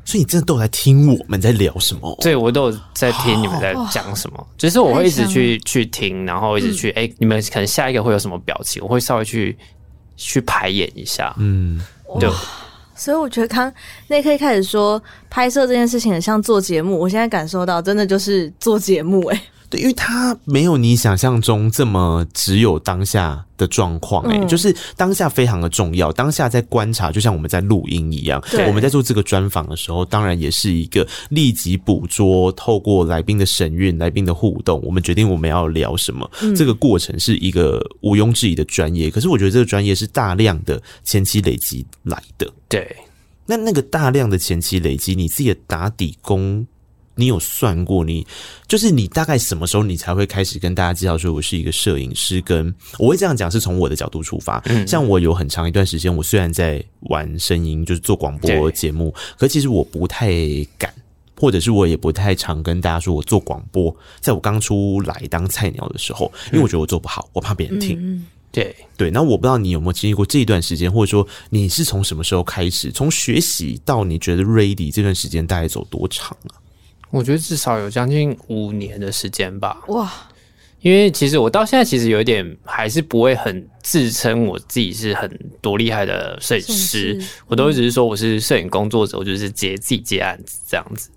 [0.04, 2.18] 所以你真的都有在听我们在聊什么？
[2.20, 4.48] 对，我都有在听你们在讲什么。
[4.58, 8.82] 就是我会一直去去听，然后一直去哎、欸，你们可能下一个会有什么表情？
[8.84, 9.56] 我会稍微去
[10.18, 11.34] 去排演一下。
[11.38, 11.80] 嗯，
[12.20, 12.28] 对。
[12.96, 13.72] 所以我觉得刚
[14.08, 19.44] 那可以开始说拍摄这件事情很像做节目，我现在感受到真的就是做节目哎、欸。
[19.72, 39.10] 对，因为他没有你想象中这么只有当下的状况，哎，就是当下非常的重要，当下在观察，就像我们在录音一样，我们在做这个专访的时候，当然也是一个立即捕捉，透过来宾的神韵、来宾的互动，我们决定我们要聊什么，嗯、这个过程是一个毋庸置疑的专业。
[39.10, 42.94] 可是我觉得这个专业是大量的前期累积来的，对。
[43.46, 46.66] 那那个大量的前期累积，你自己的打底功。
[47.22, 48.12] 你有算过你？
[48.12, 48.28] 你
[48.68, 52.42] 就是你大概什么时候你才会开始跟大家介绍说，我是一个摄影师？
[52.42, 54.62] 跟我会这样讲，是从我的角度出发。
[54.66, 60.34] 嗯，像我有很长一段时间，我虽然在玩声音，就是做广播节目，可其实我不太
[60.78, 60.92] 敢，
[61.38, 63.96] 或者是我也不太常跟大家说我做广播。
[64.20, 67.98] 在我刚出来当菜鸟的时候，因为我觉得我做不好，我怕别人听。
[68.02, 69.12] 嗯，对对。
[69.12, 76.58] 那我不知道你有没有经历过这一段时间，或者说你是从什么时候开始，从学习到你觉得 ready 这段时间大概走多长啊？
[77.12, 79.78] 我觉得至少有将近五年的时间吧。
[79.88, 80.12] 哇！
[80.80, 85.30] 因为其实我到现在其实有一点还是不会很自称我自己是很
[85.62, 91.10] 多厉害的摄影师，我都一直是说我是摄影工作者，我就是接自己接案子这样子，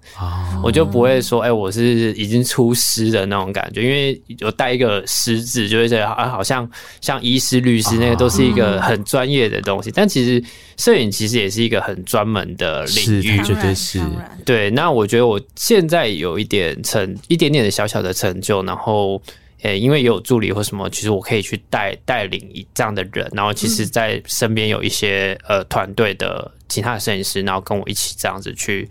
[0.62, 6.68] 我就不会说哎，我是已经出师的那种感觉，因为有带一个师字，就会觉得啊，好像
[7.00, 10.42] 像医师、律师那个都是一个很专业的东西，但其实
[10.76, 14.00] 摄影其实也是一个很专门的领域，绝对是。
[14.44, 19.22] 对，那我觉得我现在有一点成一点点的小小的成就，然后。
[19.64, 28.86] 诶，因为也有助理或什么，其实我可以去带带领一这样的人，然后其实，在身边有一些呃团队的其他的摄影师，然后跟我一起这样子去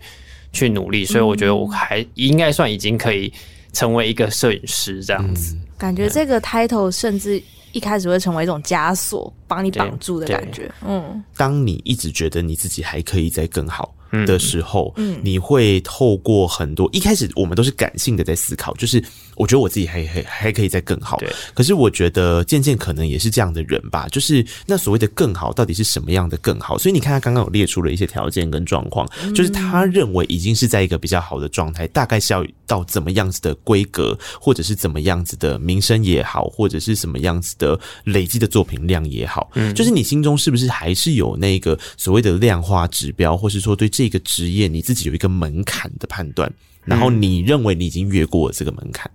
[0.52, 3.32] 去努力，所以我觉得我还应该算已经可以
[3.72, 5.56] 成为一个摄影师这样子。
[5.78, 10.68] 感觉这个 title 甚至一开始会成为一种枷锁，帮你绑住的感觉。
[10.84, 13.94] 嗯，当你一直觉得你自己还可以再更好。
[14.26, 19.02] 的时候，嗯，你会透过很多一开始我们都是感性的在思考，就是
[19.36, 21.16] 我觉得我自己还还还可以再更好。
[21.18, 26.78] 对，可是我觉得渐渐可能也是这样的人吧，就是那所谓的更好到底是什么样的更好？
[26.78, 46.52] 所以你看他刚刚有列出了一些条件跟状况，就是他认为已经是在一个比较好的状态，大概是要到怎么样子的规格，或者是怎么样子的名声也好，或者是什么样子的累积的作品量也好，嗯，就是你心中是不是还是有那个所谓的量化指标，或是说对这这个职业你自己有一个门槛的判断，
[46.84, 49.10] 然后你认为你已经越过了这个门槛。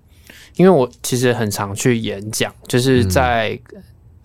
[0.60, 3.58] 因为我其实很常去演讲，就是在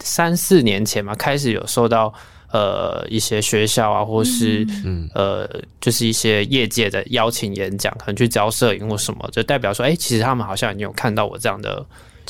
[0.00, 2.12] 三四年前嘛，开始有受到
[2.50, 5.08] 呃一些学校啊，或是嗯。
[5.14, 5.48] 呃
[5.80, 11.86] 就是一些业界的邀请演讲，可能去教摄影或什么，就代表说，哎，其实他们好像已经有看到我这样的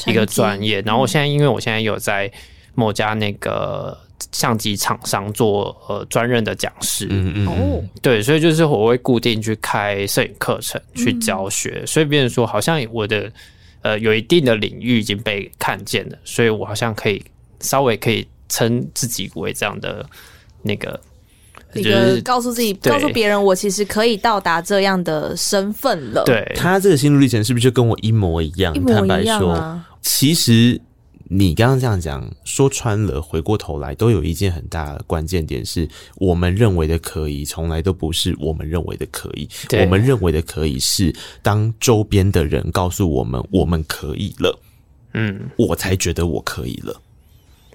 [0.06, 0.82] 一个专业。
[0.82, 2.30] 然后我现在，因为我现在有在
[2.74, 3.98] 某家那个。
[4.32, 13.30] 相机厂商做呃专任的讲师，嗯嗯哦，对，所以就是我会固定去开摄影课程去教学，嗯、所以别人说好像我的
[13.84, 17.22] 呃有一定的领域已经被看见了，所以我好像可以
[17.60, 20.04] 稍微可以称自己为这样的
[20.62, 20.98] 那个，
[21.74, 26.24] 就是告诉自己，告诉别人我其实可以到达这样的身份了。
[26.24, 28.74] 对，他这个心路历程是不是就跟我一模一样？
[28.74, 30.80] 一模一样啊、坦白说，其实。
[31.26, 39.48] 你刚刚这样讲，说穿了，回过头来都有一件很大的关键点是，我们认为的可以，从来都不是我们认为的可以。
[39.80, 44.58] 我们认为的可以是，当周边的人告诉我们我们可以了，
[45.14, 47.00] 嗯，我才觉得我可以了。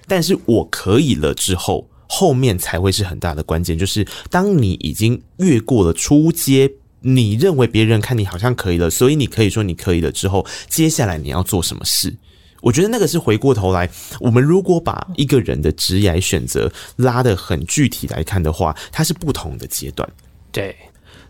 [0.06, 12.14] 但是我可以了之后，后面才会是很大的关键，就是当你已经越过了初阶，你认为别人看你好像可以了，所以你可以说你可以了之后，接下来你要做什么事？
[12.60, 13.88] 我觉得那个是回过头来，
[14.20, 20.08] 我们如果把一个人的职业选择拉得很具体来看的话，它是不同的阶段。
[20.52, 20.76] 对。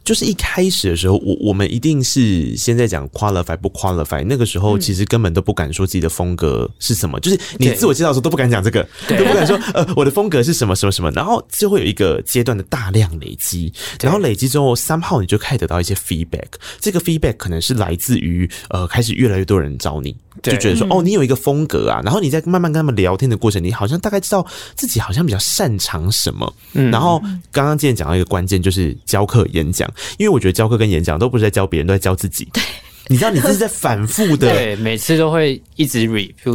[0.02, 16.48] 就是一开始的时候，我我们一定是现在讲 qualify 不 qualify，那个时候其实根本都不敢说自己的风格是什么，就是你自我介绍的时候都不敢讲这个，都不敢说呃我的风格是什么什么什么，然后就会有一个阶段的大量累积，然后累积之后，somehow 你就开始得到一些 feedback，
[16.80, 27.20] 这个 feedback 可能是来自于呃开始越来越多人找你，就觉得说哦你有一个风格啊，然后你在慢慢跟他们聊天的过程，你好像大概知道自己好像比较擅长什么，然后
[27.52, 29.90] 刚刚今天讲到一个关键就是教课演讲。
[30.18, 32.48] 因为我觉得教课跟演讲都不是在教别人，都在教自己。
[32.52, 32.62] 对。
[33.08, 36.06] 你知道，你这是在反复的， 对，每次都会一直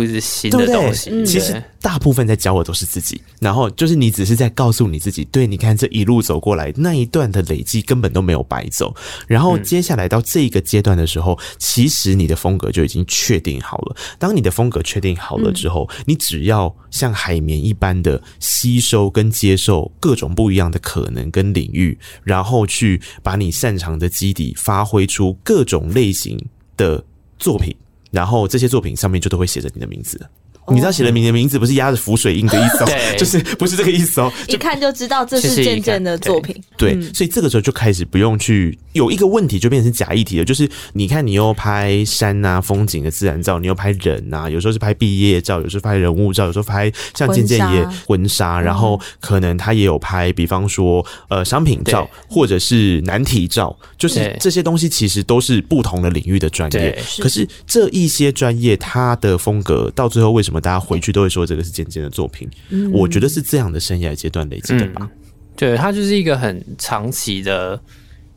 [0.08, 1.10] 直新的东西。
[1.10, 8.92] 对对，其实大部分在教的都是自己，然后就是你只是在告诉你自己，对，你看这一路走过来那一段的累积根本都没有白走。
[9.28, 13.96] 然后接下来到这一个阶段的时候，其实你的风格就已经确定好了。
[14.18, 26.36] 当你的风格确定好了之后，你只要像海绵一般的吸收跟接受各种不一样的可能跟领域，然后去把你擅长的基底发挥出各种类型
[26.76, 27.06] 的
[27.38, 27.76] 作品，
[28.10, 30.20] 然后这些作品上面就都会写着你的名字。
[30.70, 32.88] 你知道写了你的名字不是压着浮水印的意思哦，
[33.18, 36.56] 就是不是这个意思哦， 一看就知道这是健健的作品。
[36.78, 40.46] 对，所以这个时候就开始不用去有一个问题，就变成是假议题了。
[40.46, 56.98] 就是你看，你又拍山啊、风景的自然照，你又拍人啊，有时候是拍毕业照，有时候拍人物照，有时候拍像健健也婚纱，然后可能他也有拍，比方说呃商品照或者是难题照，就是这些东西其实都是不同的领域的专业。
[57.20, 60.55] 可是这一些专业，它的风格到最后为什么？
[60.62, 65.02] 大家回去都会说这个是健健的作品，嗯，我觉得是这样的生涯阶段累积的吧。
[65.02, 65.10] 嗯，
[65.56, 67.80] 对，他就是一个很长期的，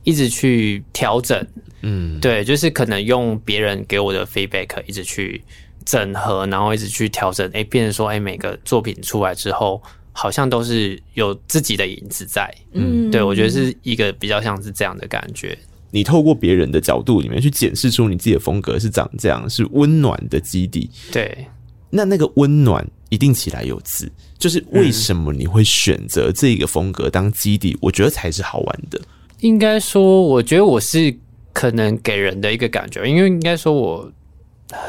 [0.04, 1.46] 一直去调整，
[1.82, 5.42] 嗯，对，就是可能用别人给我的 feedback 一直去
[5.84, 15.56] 整合，然后一直去调整，哎，变成说，哎，每个作品出来之后，好像都是有自己的影子在，嗯，对，我觉得是一个比较像是这样的感觉。
[15.90, 21.46] 你透过别人的角度里面去检视出你自己的风格是长这样，是温暖的基底，对。
[21.90, 27.76] 那那个温暖一定起来有字，就是为什么你会选择这个风格当基底？
[27.80, 29.00] 我觉得才是好玩的。
[29.40, 31.16] 应该说，我觉得我是
[31.52, 34.12] 可能给人的一个感觉，因为应该说我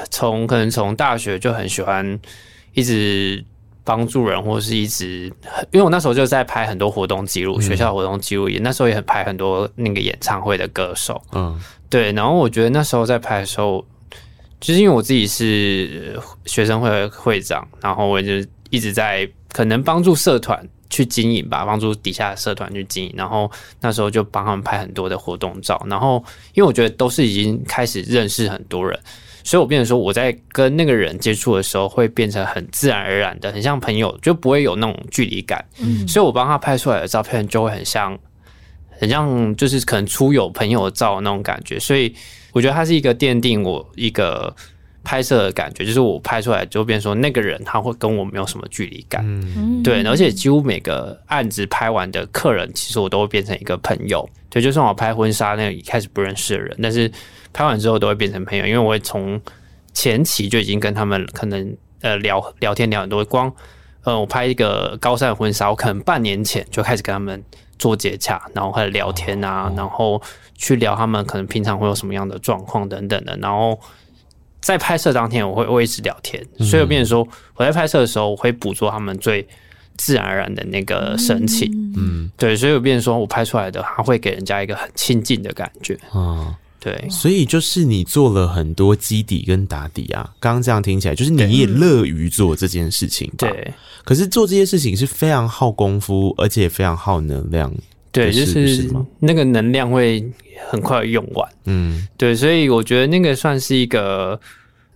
[0.09, 2.19] 从可能从大学就很喜欢
[2.73, 3.41] 一直
[3.85, 5.31] 帮助人，或是一直
[5.71, 11.57] 因为我那时候就在拍很多活动记录，学校活动记录也那时候也很拍很多那个演唱会的歌手，嗯，
[11.89, 12.11] 对。
[12.11, 13.85] 然后我觉得那时候在拍的时候。
[14.59, 18.33] 就是因为我自己是学生会会长，然后我就
[18.69, 23.13] 一直在可能帮助社团去经营吧，帮助底下的社团去经营。
[23.15, 23.49] 然后
[23.79, 25.81] 那时候就帮他们拍很多的活动照。
[25.89, 26.21] 然后
[26.53, 28.99] 因为我觉得都是已经开始认识很多人，
[29.45, 35.63] 所以我变成说我在跟那个人接触的时候，会变成很自然而然的，很像朋友，就不会有那种距离感。
[35.79, 38.19] 嗯，所以我帮他拍出来的照片就会很像，
[38.89, 41.79] 很像就是可能出有朋友照的那种感觉。
[41.79, 42.13] 所以。
[42.51, 44.55] 我觉得它是一个奠定我一个
[45.03, 57.11] 拍摄的感觉，就是我拍出来就变成说那个人他会跟我没有什么距离感，嗯，对，而且几乎每个案子拍完的客人，其实我都会变成一个朋友，对，就算我拍婚纱那个一开始不认识的人，但是
[57.53, 59.41] 拍完之后都会变成朋友，因为我会从
[59.93, 63.51] 前期就已经跟他们可能呃聊聊天聊很多，光
[64.03, 67.41] 呃我拍一个高山婚纱，我可能半年前就开始跟他们
[67.79, 70.21] 做接洽，然后开始聊天啊，然后。
[70.61, 73.79] 去聊他们可能平常会有什么样的状况等等的，然后
[74.59, 77.25] 在拍摄当天我会我一直聊天，所以我变成说
[77.55, 79.47] 我在拍摄的时候我会捕捉他们最
[79.95, 93.73] 自然而然的那个神情，嗯，对，所以我变成说我拍出来的他会给人家一个很亲近的感觉，啊，对，所以就是你做了很多基底跟打底啊，刚刚这样听起来就是你也乐于做这件事情，对，
[94.05, 97.73] 可是做这些事情是非常耗功夫，而且非常耗能量。
[98.11, 100.27] 对，就是那个能量会
[100.67, 101.47] 很快用完。
[101.65, 104.39] 嗯，对，所以我觉得那个算是一个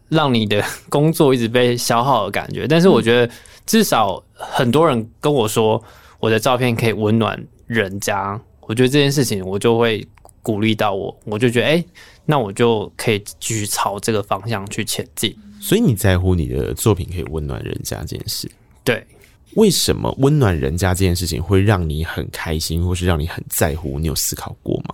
[0.10, 2.66] 让你的工作一直被消耗的感觉。
[2.68, 3.32] 但是我觉得
[3.68, 5.80] 至少很多人跟我说
[6.20, 10.06] 我的照片可以温暖人家，我觉得这件事情我就会
[10.44, 11.84] 鼓励到我，我就觉得哎，
[12.26, 15.36] 那我就可以继续朝这个方向去前进。
[15.60, 18.48] 所以你在乎你的作品可以温暖人家这件事？
[18.84, 19.04] 对。
[19.56, 23.98] 为什么温暖人家这件事情会让你很开心，或是让你很在乎？
[24.00, 24.94] 你有思考过吗？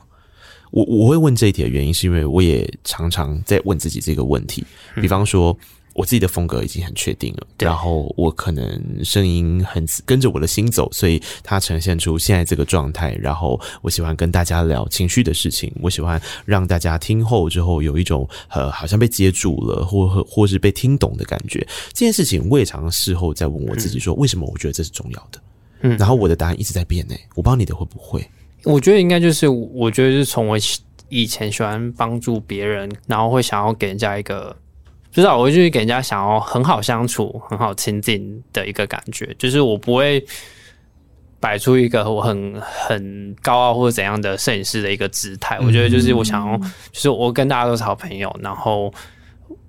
[0.72, 4.64] 我我会问这一题的原因，是因为我也常常在问自己这个问题。
[4.96, 5.58] 比方说。
[6.00, 13.14] 我自己的风格已经很确定了，然后我可能声音很跟着我的心走，所以它呈现出现在这个状态。
[13.16, 21.60] 然后我喜欢跟大家聊情绪的事情，我喜欢让大家听后之后有一种呃好像被接住了，或或是被听懂的感觉。
[21.90, 25.42] 这件事情我也常常事后在问我自己说，为什么我觉得这是重要的？
[25.82, 27.16] 嗯，然后我的答案一直在变呢。
[27.36, 28.26] 我不知道你的会不会？
[28.64, 30.58] 我觉得应该就是，我觉得是从我
[31.10, 34.56] 以前喜欢帮助别人，然后会想要给人家一个。
[35.12, 40.24] 不知道，我就是给人家想要很好相处、很好亲近的一个感觉，就是我不会
[41.40, 45.60] 摆出一个我很很高傲或者怎样的摄影师的一个姿态。
[45.60, 46.58] 我觉得就是我想要，
[46.92, 48.94] 就是我跟大家都是好朋友，然后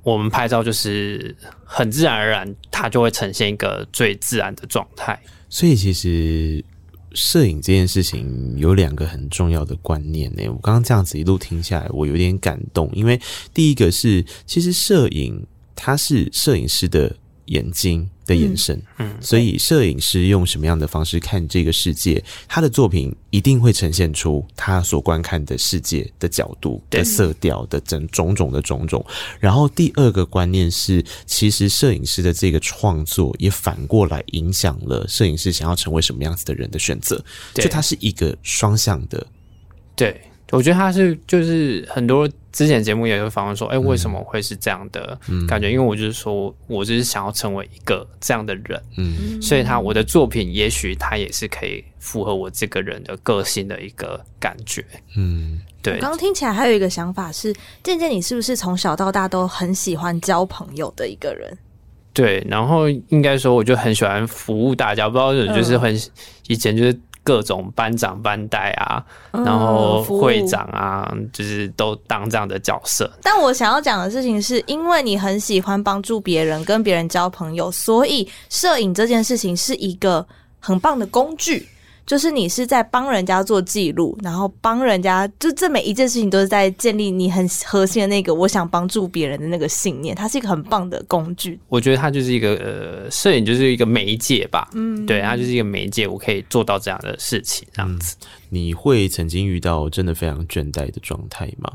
[0.02, 1.34] 我们拍照就是
[1.64, 5.18] 很自然而然，它就会呈现一个最自然的状态。
[5.48, 6.64] 所以其实。
[7.12, 10.42] 摄影这件事情有两个很重要的观念呢。
[10.48, 12.90] 我刚刚这样子一路听下来，我有点感动。
[12.92, 13.20] 因为
[13.52, 29.04] 第一个是，其实摄影它是摄影师的眼睛的延伸，嗯，所以摄影师用什么样的方式看这个世界，他的作品一定会呈现出他所观看的世界的角度、的色调的整种种的种种。
[29.40, 37.22] 然后第二个观念是，其实摄影师的这个创作也反过来影响了摄影师想要成为什么样子的人的选择，
[37.54, 39.26] 就它是一个双向的，
[39.96, 40.20] 对。
[40.50, 45.68] 我觉得他是就是很多之前节目也会访问说，哎、欸，为什么会是这样的感觉？
[45.68, 54.84] 嗯、因为我就是说我就是想要成为一个这样的人，嗯，所以他我的作品也许他也是可以符合我这个人的个性的一个感觉，
[55.16, 55.98] 嗯，对。
[56.00, 61.56] 刚刚听起来还有一个想法是，渐渐你是不是从小到大都很喜欢交朋友的一个人？
[62.12, 65.96] 对，然后应该说我就很喜欢服务大家，不知道就是很
[66.48, 67.00] 以前就是。
[67.22, 73.10] 各种班长、班代啊，然后会长啊，嗯、就是都当这样的角色。
[73.22, 80.26] 但我想要讲的事情是，因为你很喜欢帮助别人、跟别人交朋友，所以摄影这件事情是一个
[80.58, 81.68] 很棒的工具。
[82.06, 90.16] 就是你是在帮人家做记录，然后帮人家，就这每一件事情都是在建立你很核心的那个我想帮助别人的那个信念。
[90.16, 91.60] 它是一个很棒的工具。
[91.68, 94.68] 我觉得它就是一个呃，摄影就是一个媒介吧。
[94.74, 97.68] 嗯，对，它就是一个媒介，我可以做到这样的事情。
[97.72, 98.16] 这样子，
[98.48, 101.72] 你会曾经遇到真的非常倦怠的状态吗？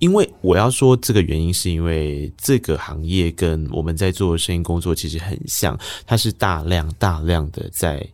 [0.00, 8.04] 因为我要说这个原因，是因为这个行业跟我们在做声音工作其实很像，它是大量大量的在。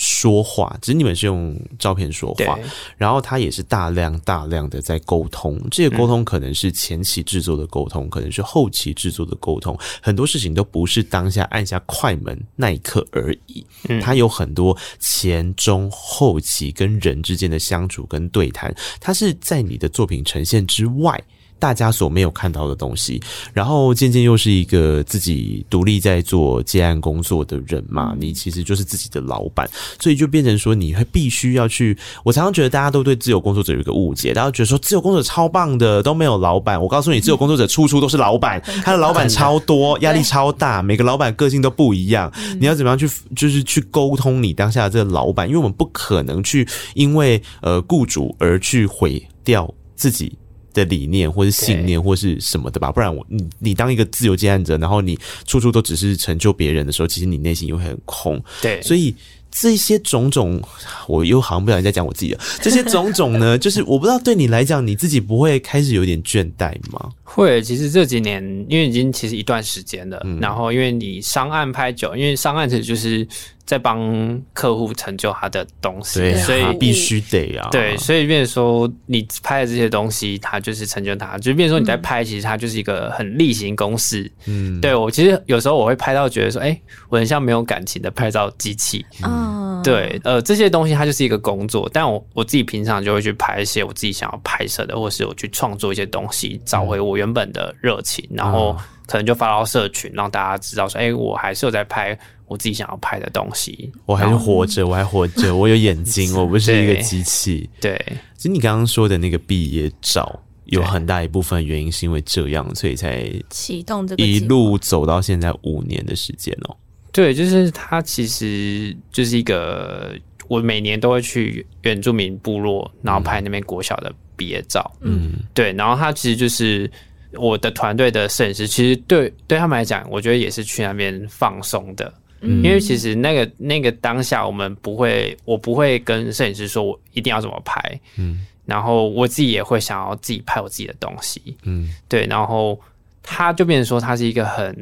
[0.00, 2.56] 说话，只是你们是用照片说话，
[2.96, 5.60] 然后他也是大量大量的在沟通。
[5.72, 9.76] 这个沟通可能是前期制作的沟通，可能是后期制作的沟通。
[10.00, 13.66] 很多事情都不是当下按下快门那一刻而已，
[14.00, 21.20] 它有很多前中后期跟人之间的相处跟对谈，它是在你的作品呈现之外。
[21.58, 23.20] 大家所没有看到的东西，
[23.52, 29.68] 然后渐渐又是一个自己独立在做接案工作的人嘛，你其实就是自己的老板，
[30.00, 31.96] 所以就变成说你会必须要去。
[32.24, 36.80] 我常常觉得大家都对自由工作者有一个误解，大家觉得说自由工作者超棒的，都没有老板。
[36.80, 42.32] 我告诉你，自由工作者处处都是老板，他的老板超多， 压力超大，每个老板个性都不一样。
[42.60, 45.48] 你要怎么样去，就是去沟通你当下的这个老板？
[45.48, 50.32] 因为我们不可能去因为呃雇主而去毁掉自己。
[50.78, 58.42] 的理念或是信念或是什么的吧，不然我你你当一个自由接案者，然后你处处都只是成就别人的时候，其实你内心又会很空。
[58.62, 59.14] 对，所以
[59.50, 60.62] 这些种种，
[61.06, 62.40] 我又好像不小心在讲我自己了。
[62.62, 67.10] 这些种种呢， 就是我不知道对你来讲，你自己不会开始有点倦怠吗？
[67.30, 73.26] 会，其实这几年因为已经其实一段时间了，嗯、然后因为你商案拍久，因为商案其实就是。
[73.68, 77.68] 在帮客户成就他的东西，对所以必须得啊。
[77.70, 81.36] 对，所以变说你拍的这些东西，它就是成就他。
[81.36, 84.32] 就变说你在拍，其实它就是一个很例行公事。
[84.46, 89.04] 嗯，对我其实有时候我会拍到觉得说，哎、欸，我很像没有感情的拍照机器。
[89.22, 89.57] 嗯，
[89.90, 98.76] 对，呃，这些东西它就是一个工作，但我我自己平常就会去拍一些我自己想要拍摄的，或是我去创作一些东西，找回我原本的热情，然后
[99.06, 102.18] 可能就发到社群，让大家知道说，哎、欸，我还是有在拍。
[102.46, 107.68] 我自己想要拍的东西，我还是活着，我还活着， 我有眼睛，我不是一个机器。
[107.78, 107.94] 对，
[108.38, 116.76] 其实你刚刚说的那个毕业照，有很大一部分原因是因为这样，所以才启动这个一路走到现在五年的时间哦。
[117.18, 120.14] 对，就是它其实就是一个，
[120.46, 124.90] 我每年都会去原住民部落，然后拍那边国小的毕业照。
[125.00, 126.90] 嗯，对，然后它其实就是。
[127.34, 132.10] 我的团队的摄影师，其实对对他们来讲，我觉得也是去那边放松的，
[132.40, 142.80] 嗯，因为其实那个那个当下，我们不会，我不会跟摄影师说我一定要怎么拍，嗯，然后我自己也会想要自己拍我自己的东西，嗯，对，然后
[143.22, 144.74] 他就变成说，他是一个很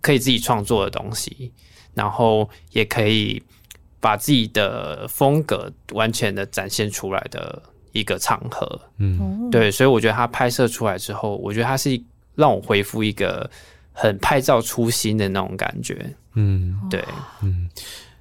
[0.00, 1.50] 可以自己创作的东西，
[1.94, 3.42] 然后也可以
[4.00, 7.62] 把自己的风格完全的展现出来的。
[7.92, 12.00] 一个场合，嗯，对，所以我觉得他拍摄出来之后，我觉得他是
[12.36, 13.50] 让我恢复一个
[13.92, 17.04] 很拍照初心的那种感觉，嗯，对，
[17.42, 17.68] 嗯，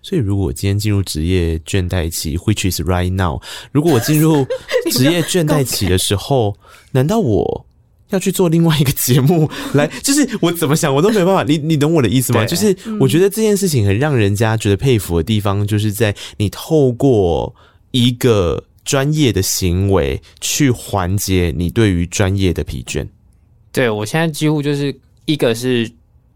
[0.01, 3.39] 所以如果我今天进入职业倦怠期，which is right now，
[3.71, 4.43] 如果我进入
[4.91, 6.57] 职业倦怠期的时候，
[6.89, 7.67] 难道我
[8.09, 9.87] 要去做另外一个节目来？
[10.03, 11.43] 就是我怎么想，我都没办法。
[11.43, 12.45] 你你懂我的意思吗？
[12.45, 17.55] 就是我觉得这件事情很让人家觉得佩服的地方，就是在你透过
[17.91, 18.63] 一个。
[18.85, 23.07] 专业的行为去缓解你对于专业的疲倦。
[23.71, 24.95] 对，我现在几乎就是
[25.25, 25.87] 一个是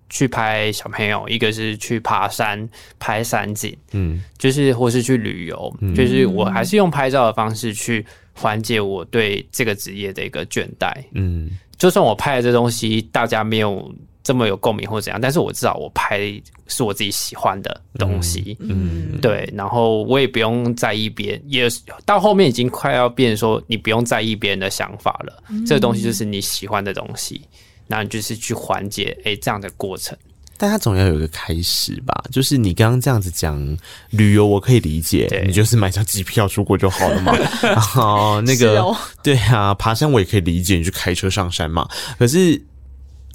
[0.07, 2.69] 去拍小朋友，一个是去爬山
[2.99, 10.93] 拍山景，嗯，就是或是去旅游，嗯，就是我还是用拍照的方式去缓解我对这个职业的一个倦怠。
[11.13, 13.93] 嗯，就算我拍的这东西大家没有。
[14.25, 21.67] 这么有共鸣或怎样，但是我知道我拍是我自己喜欢的东西，嗯，嗯对，然后我也不用在意别人，也
[22.05, 27.41] 到后面已经快要变成说你不用在意别人的想法了，嗯、这个东西就是你喜欢的东西，
[27.85, 30.17] 那你就是去缓解哎这样的过程，
[30.57, 32.23] 但他总要有一个开始吧？
[32.31, 33.77] 就是你刚刚这样子讲
[34.11, 37.35] 旅游，我可以理解，你就是买张机票出国就好了嘛。
[37.61, 41.85] 然后那个，哦、对啊，爬山我也可以理解，你去开车上山嘛。
[42.17, 42.61] 可是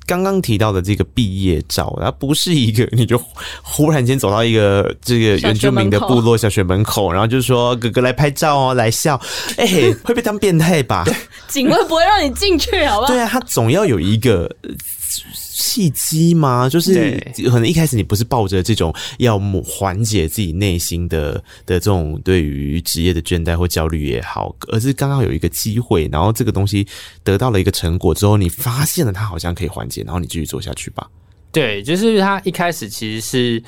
[0.07, 3.21] 刚刚提到的这个毕业照，它不是一个你就
[3.63, 9.21] 忽然间走到一个这个原住民的部落小学门口，然后就说哥哥来拍照哦，来笑，
[9.59, 11.05] 哎、欸，会被当变态吧？
[11.49, 13.13] 警卫不会让你进去，好不好？
[13.13, 14.51] 对啊，他总要有一个。
[15.61, 16.69] 契机吗？
[16.69, 21.33] 就是可能一开始你不是抱着这种要缓解自己内心的
[21.67, 26.87] 的这种对于职业的倦怠或焦虑也好，而是刚刚有一个机会，然后这个东西
[27.25, 31.11] 得到了一个成果之后，你发现了它好像可以缓解，然后你继续做下去吧。
[31.51, 33.61] 对，就是他一开始其实是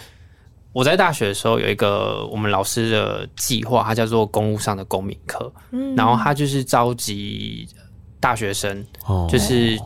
[0.73, 7.67] 我在大学的时候有一个我们老师的计划，它叫做公务上的公民课，嗯，然后他就是召集
[8.21, 9.77] 大学生，哦，就是。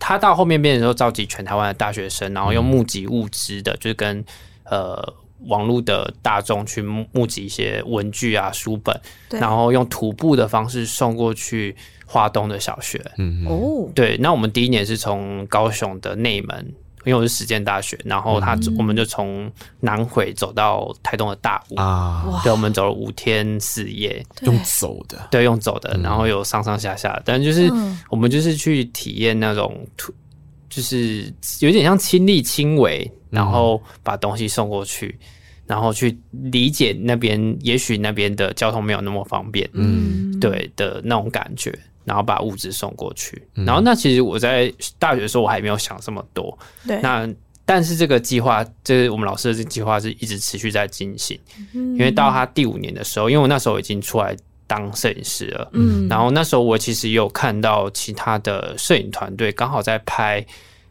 [0.00, 4.24] 他到后面变成说召集全台湾的大学生，然后用募集物资的，就是跟
[4.64, 5.00] 呃
[5.46, 13.00] 网络的大众去募集一些文具啊、书本，然后用徒步的方式送过去华东的小学。
[13.18, 14.16] 嗯哦，对。
[14.16, 16.74] 那我们第一年是从高雄的内门。
[17.04, 29.86] 因为我是实践大学，然后他、嗯、我们就从南回走到台东的大武啊，对，我们走了五天四夜，用走的，对，用走的，然后有上上下下，但就是、嗯、我们就是去体验那种，
[30.68, 35.18] 就是有点像亲力亲为，然后把东西送过去，
[35.66, 41.76] 然后去理解那边，也许那边的交通没有那么方便，嗯，对的那种感觉。
[42.04, 47.00] 然后把物资送过去，然后那其实我在大学的时候我还没有想这么多，对。
[47.00, 47.28] 那
[47.64, 51.38] 但是这个计划，这是我们老师的这计划是一直持续在进行，
[51.72, 54.36] 因为到他第五年的时候，因为我那时候已经出来
[54.66, 56.08] 当摄影师了，嗯。
[56.08, 60.44] 然后那时候我其实也有看到其他的摄影团队刚好在拍，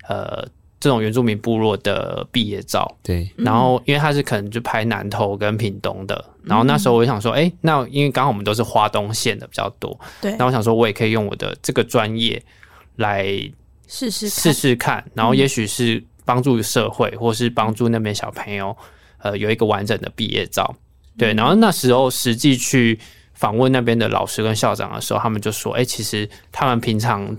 [0.07, 0.47] 呃。
[0.81, 12.41] 这种原住民部落的毕业照，对，然后因为他是可能就拍南投跟屏东的，然后那时候我就想说，哎，那因为刚好我们都是花东县的比较多，对，那我想说我也可以用我的这个专业
[12.95, 13.25] 来
[13.87, 18.75] 试试试试看，然后也许是帮助社会，或是帮助那边小朋友，
[19.19, 20.75] 呃，有一个完整的毕业照，
[21.17, 22.99] 对，然后那时候实际去
[23.33, 27.37] 访问那边的老师跟校长的时候，他们就说，哎，其实他们平常。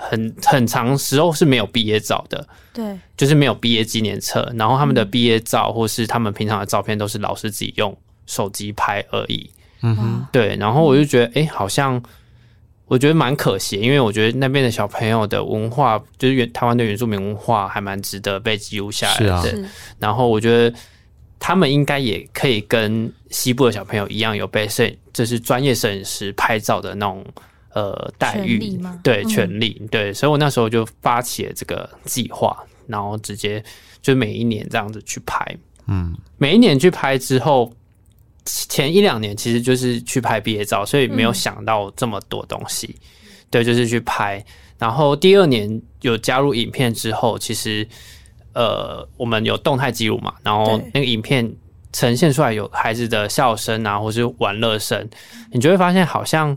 [0.00, 7.92] 很很长时候是没有毕业照的，对，就是没有毕业纪念册，然后他们的毕业照或是他们平常的照片都是老师自己用
[8.28, 9.50] 手机拍而已，
[9.82, 12.00] 嗯哼，对，然后我就觉得，哎、欸，好像
[12.86, 19.42] 我觉得蛮可惜，因为我觉得那边的小朋友的文化，就是原台湾的原住民文化，还蛮值得被记录下来的。
[19.42, 20.72] 是啊，然后我觉得
[21.40, 27.26] 他们应该也可以跟西部的小朋友一样，有被摄，就是专业摄影师拍照的那种。
[27.74, 28.80] 呃，待遇。
[29.04, 32.56] 对权利对，所以我那时候就发起了这个计划，
[32.88, 33.62] 然后直接
[34.00, 35.56] 就每一年这样子去拍，
[35.86, 37.72] 嗯，每一年去拍之后，
[38.68, 43.06] 前一两年其实就是去拍毕业照，所以没有想到这么多东西，嗯、
[43.50, 44.44] 对，就是去拍。
[44.78, 47.86] 然后第二年有加入影片之后，其实
[48.54, 51.48] 呃，我们有动态记录嘛，然后那个影片
[51.92, 55.08] 呈现出来有孩子的笑声啊，或是玩乐声，
[55.52, 56.56] 你就会发现好像。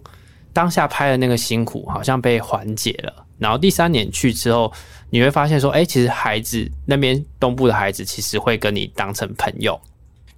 [0.53, 4.69] 当下拍的那个辛苦好像被缓解了，然后第三年去之后，
[5.09, 9.79] 你会发现说，哎，其实孩子那边东部的孩子其实会跟你当成朋友。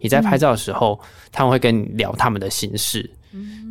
[0.04, 1.00] 你在拍照的时候，
[1.32, 3.10] 他们会跟你聊他们的心事，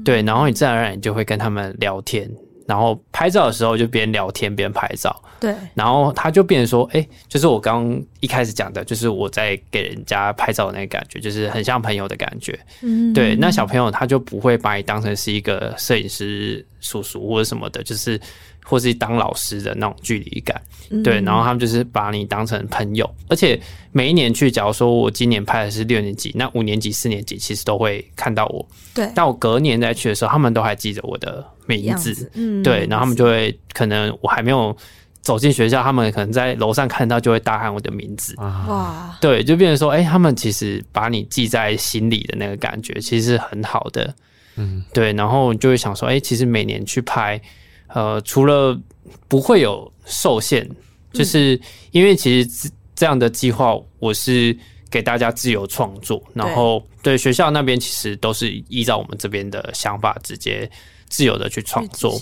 [0.05, 2.29] 对，然后你自然而然就会跟他们聊天。
[2.65, 5.53] 然后拍照的时候就边聊天边拍照，对。
[5.75, 12.59] 然后他就变成说，哎、欸，就是我刚刚一开始讲的，就是我在给人家拍照的那个感觉，就是很像朋友的感觉。
[12.83, 13.35] 嗯，对。
[13.35, 18.19] 那小朋友他就不会把你当成是一个摄影师叔叔或者什么的，就是
[18.65, 20.61] 或是当老师的那种距离感。
[21.03, 21.21] 对。
[21.23, 23.61] 然后他们就是把你当成朋友，而且
[23.93, 28.67] 每一年去，假如说我今年拍的是六年级，那五年级、四年级其实都会看到我。
[28.95, 29.11] 对。
[29.15, 31.47] 但我隔年再去的时候，他们都还记着我的。
[31.65, 34.77] 名字，嗯，对，然后他们就会可能我还没有
[35.23, 44.13] 走进学校，他们可能在楼上看到就会大喊我的名字，哇，对，就变成说，哎，他们其实把你记在心里的那个感觉，其实是很好的，
[44.57, 47.41] 嗯，对，然后就会想说，哎，其实每年去拍，
[47.95, 48.79] 呃，除了
[49.29, 50.69] 不会有受限，
[51.13, 54.57] 就是因为其实这样的计划，我是
[54.91, 60.71] 给大家自由创作，然后对学校那边其实都是依照我们这边的想法直接。
[61.13, 62.19] 自由的去创作，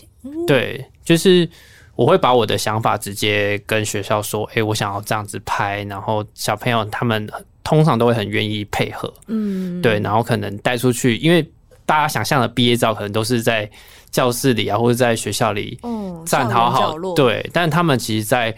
[0.48, 1.48] 对，就是
[1.94, 7.24] 我会把我的想法直接跟学校说，哎、欸，我想要这样子拍，然后小朋友他们
[7.62, 11.40] 通常都会很愿意配合，嗯，对，然后可能带出去，因为
[11.86, 13.70] 大家想象的毕业照可能都是在
[14.10, 15.78] 教室里啊，或者在学校里
[16.26, 18.54] 站好好，对，但他们其实，在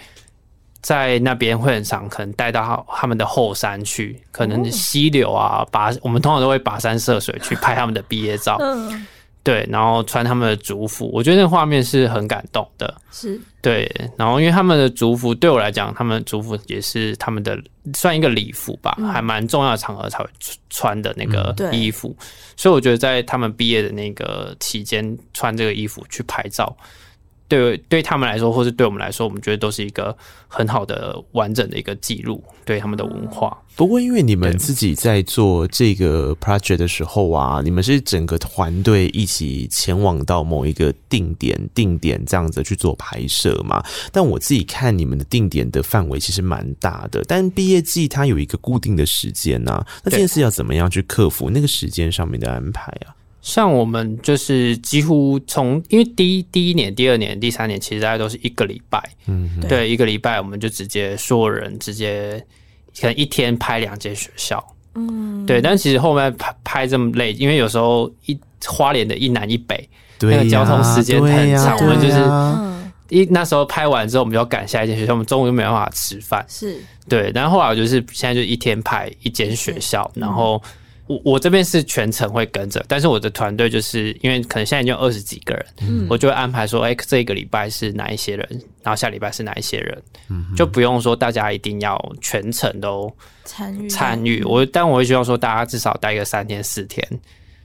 [0.81, 8.57] 在那边会很常，可能带到他们的后山去，可能溪流啊，跋我们通常都会跋山涉水去拍他们的毕业照。
[8.61, 9.07] 嗯，
[9.45, 12.95] 对，然后穿他们的族服，我觉得那画面是很感动的。
[13.11, 17.61] 是，对，然后因为他们的族服对我来讲，他们的族服也是他们的
[17.95, 20.31] 算一个礼服吧，嗯、还蛮重要的场合才会
[20.71, 22.27] 穿的那个衣服，嗯、
[22.57, 26.77] 所以我觉得在他们毕业的那个期间穿这个衣服去拍照。
[27.53, 30.17] 对，对他们来说，或是对我们来说，我们觉得都是一个
[30.49, 33.55] 很好的、完整的一个记录，对他们的文化。
[33.77, 43.85] 不过，因为你们自己在做这个 project 的时候啊，你们是整个团队一起前往到某一个定点、定点这样子去做拍摄嘛。
[44.11, 53.13] 但我自己看你们的定点的范围其实蛮大的，但毕业季它有一个固定的时间啊，那这件事要怎么样去克服那个时间上面的安排啊？
[53.43, 62.41] 像我们就是几乎从，因为第一第一年、第二年、第三年，其实大家都是一个礼拜，嗯，对，一个礼拜我们就直接所有人直接
[63.01, 64.65] 可能一天拍两间学校，
[64.95, 65.61] 嗯，对。
[65.61, 69.89] 但其实后面拍拍这么累，因为有时候一花莲的一南一北，
[70.21, 77.33] 对啊，那个交通时间很长，啊，我们就是一那时候拍完之后，我们就要赶下一间学校，我们中午就没办法吃饭，是对。
[77.35, 80.63] 然后后来我就是现在就一天拍一间学校，然后。
[81.09, 88.49] 我我这边是全程会跟着，但是我的团队就是因为可能现在已经有二十几个人，嗯，我就会安排说，哎、欸，这一个礼拜是哪一些人，
[88.83, 93.13] 然后下礼拜是哪一些人，嗯，就不用说大家一定要全程都
[93.45, 94.45] 参与参与。
[94.45, 97.05] 我但我会希望说，大家至少待个三天四天，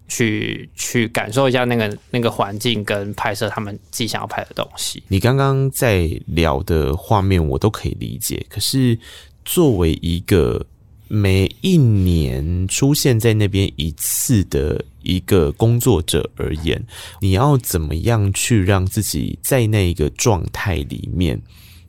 [0.07, 5.03] 去去感受一下那个那个环境跟拍摄他们自己想要拍的东西。
[5.07, 8.97] 你刚刚在聊的画面我都可以理解，可是
[9.45, 10.65] 作为一个。
[11.08, 16.84] 每一年出现在那边一次的一个工作者而言，
[17.22, 21.41] 你要怎么样去让自己在那一个状态里面？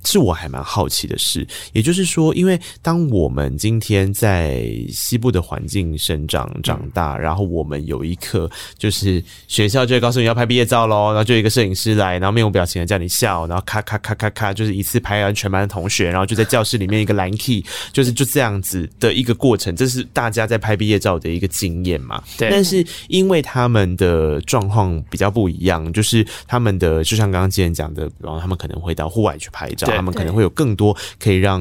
[0.05, 22.23] 是我还蛮好奇的事，也就是说，因为当我们今天在西部的环境生长长大，然后我们有一刻就是学校就会告诉你要拍毕业照喽，然后就一个摄影师来，然后面无表情的叫你笑，然后咔咔咔咔咔，就是一次拍完全班的同学，然后就在教室里面一个蓝 key，就是就这样子的一个过程，这是大家在拍毕业照的一个经验嘛？
[22.39, 22.49] 对。
[22.51, 29.88] 但是因为他们的状况比较不一样，就是他们的就像刚刚之前讲的，然后他们可能会到户外去拍照。
[29.97, 31.61] 他们可能会有更多可以让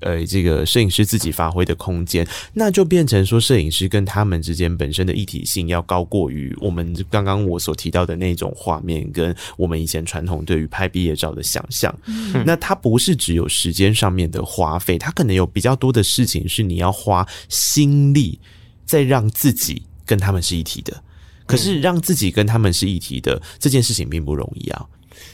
[0.00, 11.94] 呃这个摄影师自己发挥的空间，那就变成说摄影师跟他们之间本身的一体性要高过于我们刚刚我所提到的那种画面，跟我们以前传统对于拍毕业照的想象。
[12.06, 18.40] 嗯、那它不是只有时间上面的花费，它可能有比较多的事情是你要花心力
[18.84, 21.02] 在让自己跟他们是一体的。
[21.44, 24.86] 可是让自己跟他们是一体的这件事情并不容易啊。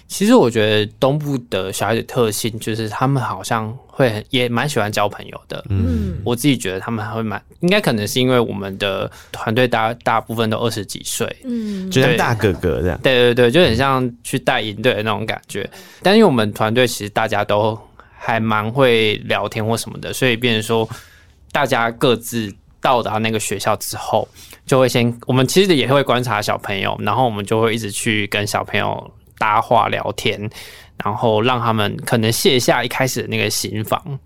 [0.07, 5.62] 其实我觉得东部的小孩子特性就是他们好像会很也蛮喜欢交朋友的。
[5.68, 12.99] 嗯，我自己觉得他们还会蛮应该可能是因为我们的团队大大部分都二十几岁，嗯，就像大哥哥这样。
[13.03, 15.68] 对对对，就很像去带营队的那种感觉。
[16.03, 17.78] 但因为我们团队其实大家都
[18.16, 20.89] 还蛮会聊天或什么的，所以变成说
[21.53, 24.26] 大家各自到达那个学校之后，
[24.64, 29.12] 就会先我们其实也会观察小朋友，然后我们就会一直去跟小朋友。
[29.39, 30.39] 搭话聊天，
[31.05, 34.18] 然后让他们可能卸下一开始的那个心房。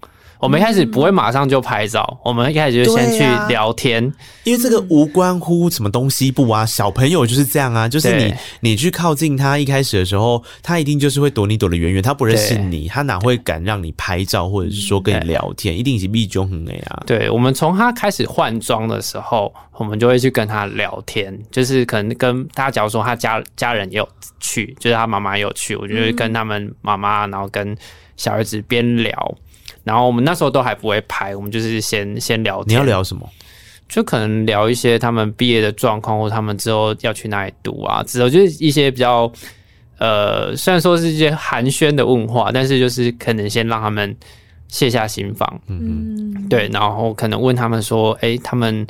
[0.42, 4.12] 我们一开始不会马上就拍照，嗯、我们一开始就先去聊天，啊、
[4.42, 17.04] 因为这个无关乎什么东西不啊，小朋友就是这样啊，就是你你去靠近他，一开始的时候，他一定就是会躲你躲得远远，他不认识你，他哪会敢让你拍照或者是说跟你聊天，一定是密中很哎啊。
[17.06, 24.08] 对，我们从他开始换装的时候，我们就会去跟他聊天，就是可能跟他假如说他家家人也有
[24.40, 27.76] 去，就是他妈妈也有去，我就会跟他们妈妈，然后跟
[28.16, 29.34] 小儿子边聊。
[29.84, 32.68] 然后我们那时候都还不会拍，我们就是先先聊天。
[32.68, 33.28] 你要聊什么？
[33.88, 39.30] 就可能聊一些他们毕业的状况，或他们之后要去哪里读啊，之后就是一些比较
[39.98, 44.16] 呃，虽然说是一些寒暄的问话，但是就是可能先让他们
[44.68, 45.60] 卸下心防。
[45.66, 46.68] 嗯，对。
[46.72, 48.86] 然后可能问他们说，哎，他们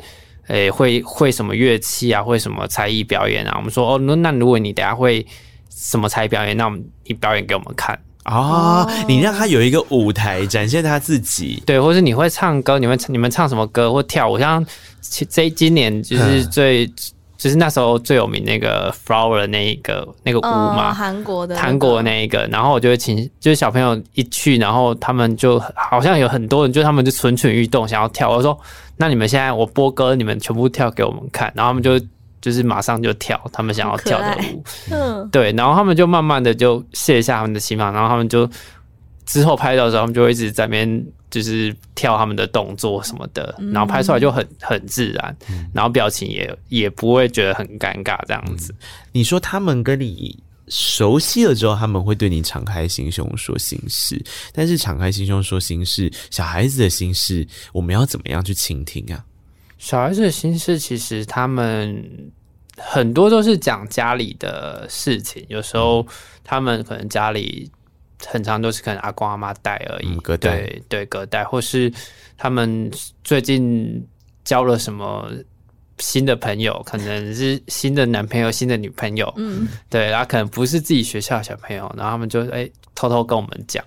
[0.47, 2.23] 诶会会什么乐器啊？
[2.23, 3.55] 会什么才艺表演啊？
[3.57, 5.25] 我们说哦，那那如果你等下会
[5.69, 7.99] 什么才艺表演，那我们你表演给我们看。
[8.23, 14.39] 啊，你让他有一个舞台展现他自己，对，或是你会唱歌，你们你们唱什么歌或跳舞？
[14.39, 14.65] 像
[15.01, 16.93] 这今年就是最，嗯、
[17.37, 28.31] 就是那时候最有名那个 Flower 的那一个那个舞嘛，韩、哦、国的韩国的那一个，然后我就会请，就是小朋友一去，然后他们就好像有很多人，就他们就蠢蠢欲动，想要跳。
[28.31, 28.57] 我说，
[28.95, 31.99] 那你们现在我播歌，你们全部跳给我们看，然后他们就。
[32.43, 38.45] 就是马上就跳，他们想要跳的舞，嗯，对，然后他们就慢慢的就卸下他们的心防，然后他们就
[39.25, 45.33] 之后拍照的时候，他们就会一直在那边就是跳他们的动作什么的，然后拍出来就很很自然，
[45.73, 48.75] 然后表情也也不会觉得很尴尬这样子。
[49.13, 50.37] 你说他们跟你
[50.67, 54.21] 熟悉了之后，他们会对你敞开心胸说心事，
[54.51, 59.23] 但是敞开心胸说心事，小孩子的心事，我们要怎么样去倾听啊？
[59.83, 62.31] 小孩子的心事，其实他们
[62.77, 66.07] 很多都是讲家里的事情，有时候
[66.41, 67.69] 他们可能家里。
[68.25, 71.91] 很长都是可能阿公阿妈带而已，对对隔代，或是
[72.37, 72.89] 他们
[73.21, 74.01] 最近
[74.45, 75.29] 交了什么
[75.99, 83.83] 新的朋友，可能是新的男朋友、新的女朋友，嗯，对，然后可能不是自己学校的小朋友，然后他们就哎、欸、偷偷跟我们讲，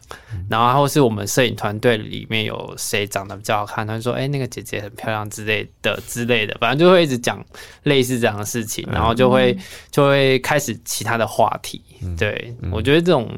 [0.49, 7.45] 然后或是我们摄影团队里面有谁长得比较好看，他就说哎、欸、那个姐姐很漂亮之类的之类的，反正就会一直讲
[7.83, 9.57] 类似这样的事情，然后就会
[9.91, 11.83] 就会开始其他的话题，
[12.17, 13.29] 对，我觉得这种。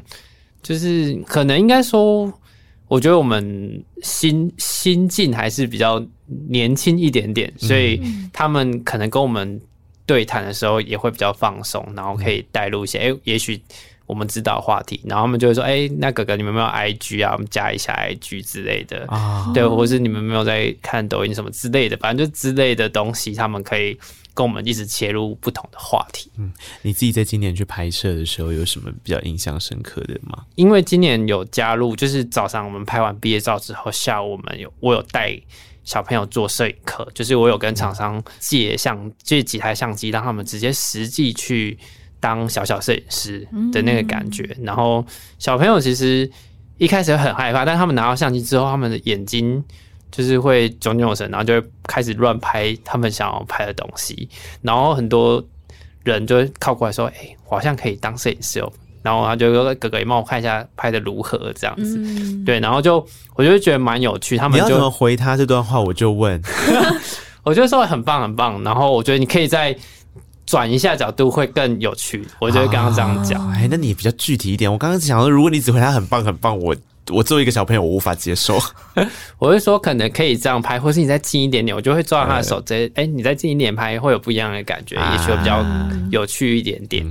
[0.61, 2.29] 就是可能应该说，
[2.89, 6.03] 我觉得我们心心境还是比较
[6.49, 8.01] 年轻一点点，所以
[8.33, 9.61] 他们可能跟我们
[10.05, 13.61] 对谈的时候也会比较放松，然后可以带入一些，哎，也许
[14.09, 17.31] 我们知道话题，然后他们就会说，哎，那哥哥你们有没有 IG 啊？
[17.31, 23.97] 我们加一下 IG 之类的啊，对，或是你们没有在看抖音什么之类的，反正就之类的东西，他们可以。
[24.31, 26.31] 跟我们一直切入不同的话题。
[26.37, 30.45] 嗯，你自己在今年去拍摄的时候，有什么比较印象深刻的吗？
[30.55, 35.37] 因为今年有加入，就是早上我们拍完毕业照之后，下午我们有我有带
[35.83, 41.77] 小朋友做摄影课，就是我有跟厂商借相借几台相机，让他们直接实际去
[42.19, 44.55] 当小小摄影师的那个感觉。
[44.61, 45.05] 然后
[45.37, 46.29] 小朋友其实
[46.77, 49.63] 一开始很害怕，但他们拿到相机之后，他们的眼睛。
[50.11, 54.27] 就是会炯炯有神，然后就会开始乱拍他们想要拍的东西，
[54.63, 55.41] 然后很多
[56.03, 63.05] 人就会靠过来说：“哎、欸，我好像可以当摄影师哦。”然后他就说：“哥哥，你帮我看一下拍的如何？”这样子，嗯、对，然后就
[63.35, 64.35] 我就觉得蛮有趣。
[64.35, 65.79] 他们就你要怎么回他这段话？
[65.79, 66.41] 我就问，
[67.45, 68.63] 我觉得说很棒很棒。
[68.63, 69.77] 然后我觉得你可以再
[70.49, 72.25] 转一下角度，会更有趣。
[72.39, 74.71] 我觉得刚刚这样讲，哎、啊，那你比较具体一点。
[74.71, 76.75] 我刚刚想说，如果你只回他很棒很棒，我。
[77.11, 78.59] 我作为一个小朋友，我无法接受。
[79.39, 85.65] 我会说，可能可以这样拍，或是你再近一点点，我就会抓他的手，直接哎、欸，你再近一点拍，会有不一样的感觉，也许会比较
[86.11, 87.03] 有趣一点点。
[87.07, 87.09] 啊、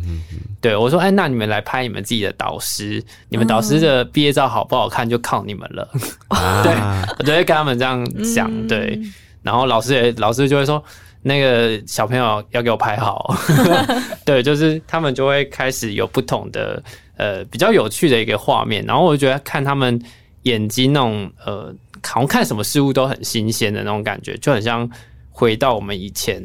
[0.61, 5.91] 对我说，哎、欸，那你们来拍你们自己的导师，你们导师的毕业照好不好看，就靠你们了。
[6.28, 6.72] 啊、 对，
[7.18, 8.49] 我就会跟他们这样讲。
[8.68, 9.01] 对，
[9.43, 10.80] 然后老师也，老师就会说，
[11.23, 13.35] 那个小朋友要给我拍好。
[14.25, 16.83] 对，就是他们就会开始有不同的。
[17.19, 20.01] 呃，比较有趣的一个画面，然后我就觉得看他们
[20.43, 24.89] 眼睛那种呃，好像看什么事物都很新鲜的那种感觉，就很像
[25.33, 26.41] 回到我们以前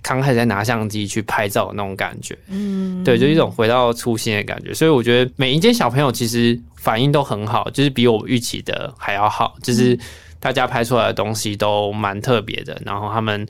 [0.00, 2.34] 刚开始在拿相机去拍照的那种感觉。
[2.48, 4.72] 嗯，对，就一种回到初心的感觉。
[4.72, 9.94] 所以我觉得每一间小朋友其实反应都很好，就是比我预期的还要好，就是
[10.40, 13.46] 大家拍出来的东西都蛮特别的，然后他们。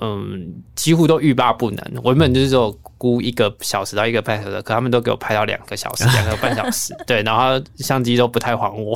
[0.00, 1.84] 嗯，几乎都欲罢不能。
[2.02, 6.96] 我原本就是说估一个小时到一个半小时，可他们都给我拍到两个小时、 两个半小时。
[7.06, 8.94] 对，然后相机都不太还我，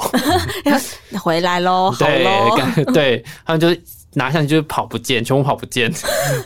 [1.21, 1.95] 回来喽。
[1.99, 3.69] 对，咯对，他们就
[4.15, 5.93] 拿相机就跑不见，全部跑不见，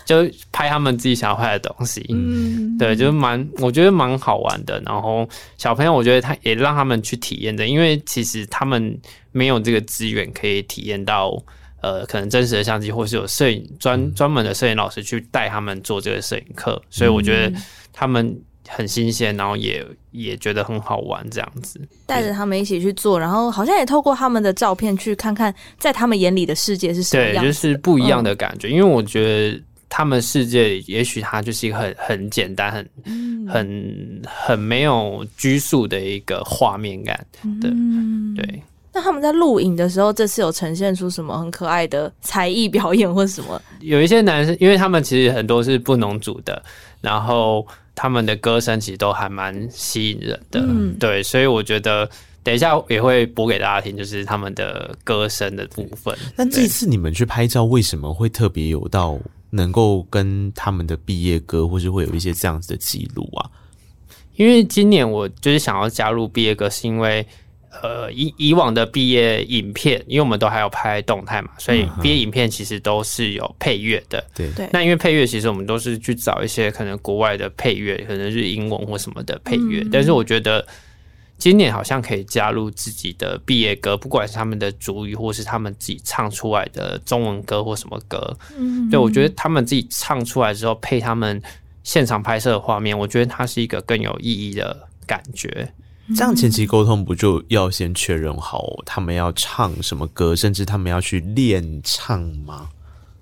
[0.05, 2.05] 就拍他们自己想要拍的东西。
[2.11, 4.81] 嗯，对，就是蛮，我觉得蛮好玩的。
[4.87, 5.29] 然后
[5.59, 8.99] 小朋友，我觉得他也让他们去体验的，因为其实他们
[9.33, 11.37] 没有这个资源可以体验到。
[11.81, 17.57] 呃，可能真实的相机，或是有摄影专专门的摄影老师去带他们做这个摄影课，所以我觉得
[17.93, 21.81] 他们很新鲜，然后也也觉得很好玩，这样子。
[22.07, 28.69] 带着他们一起去做，然后好像也透过他们的照片去看看，在他们眼里的世界是什么样，对，就是不一样的感觉。
[28.69, 37.25] 嗯、因为我觉得他们世界也许它就是一个很很简单、很、嗯、很很没有拘束的一个画面感
[37.61, 38.63] 的，嗯、对。
[38.97, 43.61] 那他们在录影的时候，这次有呈现出什么很可爱的才艺表演或什么？
[43.81, 46.63] 有一些男生，因为他们其实很多是不农组的，
[47.03, 52.09] 然后他们的歌声其实都还蛮吸引人的，嗯、对，所以我觉得
[52.43, 56.17] 等一下也会播给大家听，就是他们的歌声的部分。
[56.35, 59.19] 那这次你们去拍照，为什么会特别有到
[59.51, 63.45] 能够跟他们的毕业歌，或是会有一些这样子的记录啊？
[64.37, 67.27] 因为今年我就是想要加入毕业歌，是因为。
[67.83, 74.25] 呃，以以往的毕业影片，因为我们都还有拍动态嘛，所以毕业影片其实都是有配乐的。
[74.35, 74.69] 对对。
[74.73, 79.83] 那因为配乐，其实我们都是去找一些可能国外的配乐，可能是英文或什么的配乐。
[79.83, 80.67] 嗯、但是我觉得
[81.39, 88.37] 今年好像可以加入自己的毕业歌，不管是他们的主语，或是他们自己唱出来的中文歌或什么歌。
[88.59, 88.89] 嗯。
[88.91, 91.41] 对，我觉得他们自己唱出来之后，配他们
[91.83, 95.73] 现场拍摄的画面，我觉得它是一个更有意义的感觉。
[96.15, 102.69] 这样前期沟通不就要先确认好他们要唱什么歌，甚至他们要去练唱吗？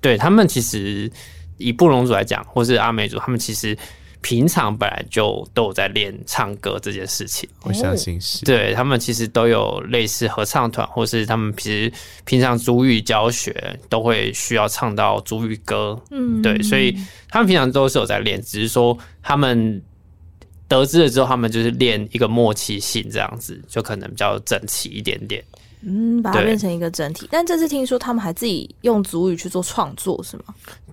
[0.02, 1.10] 对，他们其实
[1.56, 3.74] 以布隆族来讲，或是阿美族，他们其实
[4.20, 7.48] 平常本来就都有在练唱歌这件事情。
[7.62, 11.90] 我相信是，对，他们其实都有类似合唱团，或是他们其实
[12.26, 15.98] 平常族语教学都会需要唱到族语歌。
[16.10, 16.94] 嗯，对，所以
[17.30, 19.82] 他们平常都是有在练，只是说他们。
[20.68, 25.44] 得知了之后，他们就是练一个默契性，这样子就可能比较整齐一点点。
[25.86, 27.28] 嗯，把它变成一个整体。
[27.30, 30.44] 但这次听说他们还自己用主语去做创作，是吗？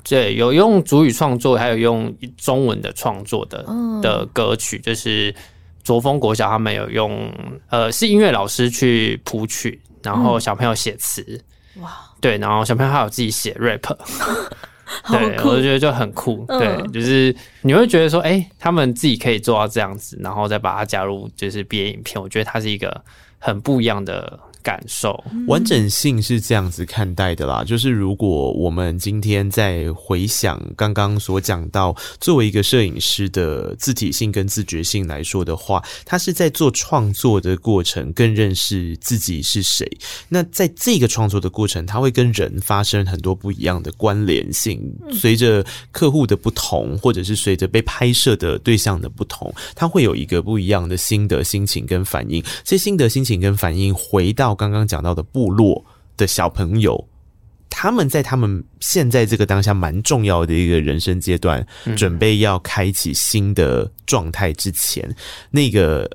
[0.04, 5.34] 对，有用主语创作，还有用中文的创作的、嗯、的歌曲，就是
[5.82, 7.32] 卓峰国小他们有用，
[7.70, 11.42] 呃，是音乐老师去谱曲，然后小朋友写词。
[11.78, 13.96] 哇、嗯，对，然后小朋友还有自己写 rap。
[15.10, 16.46] 对，我就觉得就很酷。
[16.48, 23.04] 对，嗯、就是你会觉得说，哎、欸，他们自己可以做到这样子，然后再把它加入就是毕业影片，我觉得它是一个
[23.40, 24.40] 很不一样的。
[24.64, 39.90] 感受完整性是这样子看待的啦，就是如果我们今天在回想刚刚所讲到，作为一个摄影师的自体性跟自觉性来说的话，他是在做创作的过程，更认识自己是谁。
[40.30, 44.82] 那在这个创作的过程，他会跟人发生很多不一样的关联性，
[45.12, 52.44] 随着客户的不同，或者是随着被拍摄的对象的不同，他会有一个不一样的心得、心情跟反应。
[52.64, 54.51] 这些心得、心情跟反应回到。
[54.56, 55.84] 刚刚讲到的部落
[56.18, 57.08] 的小朋友，
[57.70, 65.16] 他们在他们现在这个当下蛮重要的一个人生阶段，准备要开启新的状态之前，
[65.50, 66.10] 那个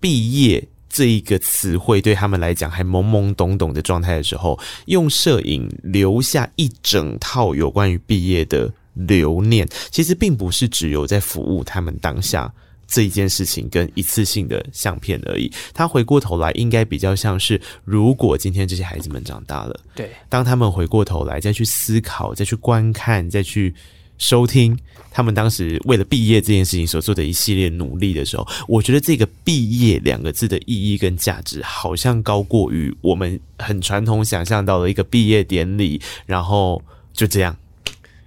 [0.00, 12.52] 毕业这一个词汇对他们来讲还懵懵懂懂的状态的时候，用摄影留下一整套有关于毕业的留念，其实并不是只有在服务他们当下。
[12.86, 23.74] 这一件事情跟一次性的相片而已，他回过头来应该比较像是，如果今天这些孩子们长大了，对，当他们回过头来再去思考、再去观看、再去
[24.18, 24.78] 收听
[25.10, 36.80] 他们当时为了毕业这件事情所做的一系列努力的时候，我觉得这个“毕业”两个字的意义跟价值，好像高过于我们很传统想象到的一个毕业典礼，然后
[37.12, 37.56] 就这样。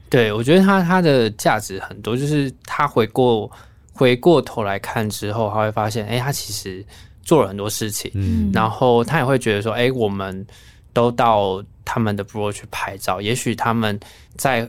[0.09, 3.49] 对，我觉得他他的价值很多，就是他回过。
[3.99, 6.85] 回过头来看之后，他会发现，哎、欸，他其实
[7.21, 10.47] 做了很多事情，嗯，然后他也会觉得说，哎、欸，我们
[10.93, 13.99] 都到他们的部落去拍照，也许他们
[14.37, 14.65] 在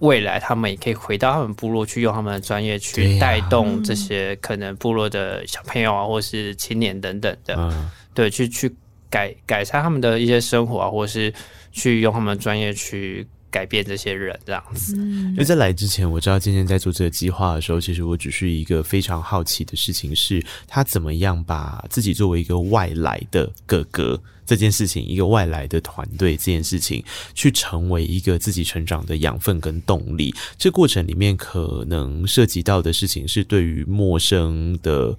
[0.00, 8.70] 未来，他们也可以回到他们部落去，用他们的专业去带动这些可能部落的小朋友啊，或是青年等等的，嗯、对，去去
[9.08, 11.32] 改改善他们的一些生活啊，或是
[11.72, 13.26] 去用他们的专业去。
[13.50, 14.96] 改变这些人这样子。
[14.96, 30.34] 因为在来之前，我知道今天在做这个计划的时候，其实我只是一个非常好奇的事情，是他怎么样把自己作为一个外来的哥哥这件事情，一个外来的团队这件事情，去成为一个自己成长的养分跟动力。
[30.58, 35.16] 这过程里面可能涉及到的事情是对于陌生的。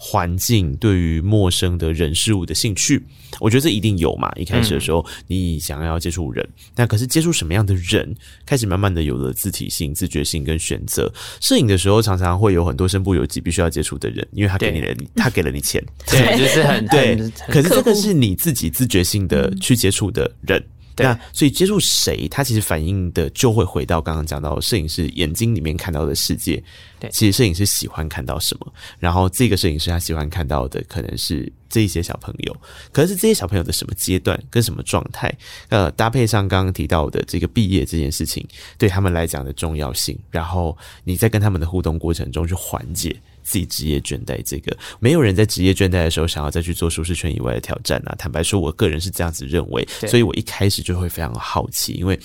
[0.00, 3.04] 环境对于陌生的人事物的兴趣，
[3.40, 4.30] 我觉得这一定有嘛。
[4.36, 8.14] 一开始的时候，你想要接触人，嗯、那可是接触什么样的人，
[8.46, 11.12] 开始慢慢的有了自体性、自觉性跟选择。
[11.40, 17.16] 摄影的时候，常常会有很多身不由己必须要接触的人，因为他给你了，他给了你钱，对，就是很对。
[17.48, 20.64] 可是这个是你自己自觉性的去接触的人。
[21.04, 26.62] 那所以接触谁，他其实反映的就会回到刚刚讲到摄影师眼睛里面看到的世界。
[27.00, 32.56] 对，其实摄影师喜欢看到什么，然后这个摄影师他喜欢看到的可能是这一些小朋友，
[32.92, 35.32] 可是这些小朋友的什么阶段跟什么状态，
[35.68, 38.46] 呃，搭配上刚刚提到的这个毕业这件事情
[38.76, 43.14] 对他们来讲的重要性，然后你在跟他们的互动过程中去缓解。
[43.40, 48.14] 自己职业倦怠，这个没有人在职业倦怠的时候想要再去做舒适圈以外的挑战啊！
[48.18, 52.20] 坦白说，我个人是这样子认为，所以我一开始就会非常好奇，因为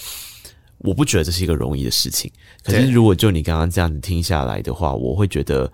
[0.80, 2.30] 我不觉得这是一个容易的事情。
[2.62, 5.72] 可是，如果就你刚刚这样子听下来的话，我会觉得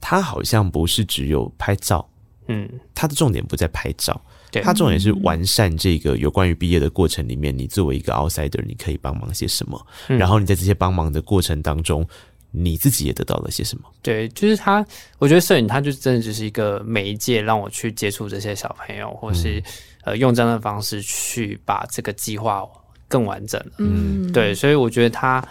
[0.00, 2.04] 他好像不是只有拍照，
[2.48, 4.20] 嗯，他的重点不在拍照，
[4.62, 9.86] 他重点是完善这个有关于毕业的过程里面，你作为一个 outsider，你可以帮忙些什么？
[10.08, 12.06] 然后你在这些帮忙的过程当中。
[12.50, 13.84] 你自己也得到了些什么？
[14.00, 14.84] 对，就是他，
[15.18, 19.64] 我觉得摄影，他就真的就是一个媒介，让我去接触这些小朋友，或是、嗯、
[20.04, 22.66] 呃，用这样的方式去把这个计划
[23.06, 23.62] 更完整。
[23.76, 25.46] 嗯，对，所以我觉得他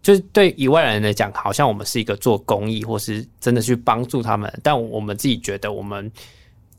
[0.00, 6.10] 就是对以外人来讲，好像我们是一个做公益，或是真的去帮助他们，但我们自己觉得我们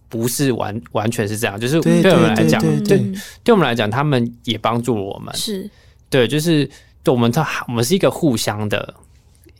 [0.09, 2.97] 不是完完全是这样，就是对我们来讲，对
[3.43, 5.69] 对我们来讲，他们也帮助了我们，是。
[6.09, 6.65] 对，就是
[7.03, 8.93] 对我们他我们是一个互相的。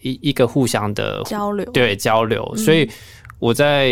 [0.02, 2.90] 一一个互相的交流，对交流，所以
[3.38, 3.92] 我在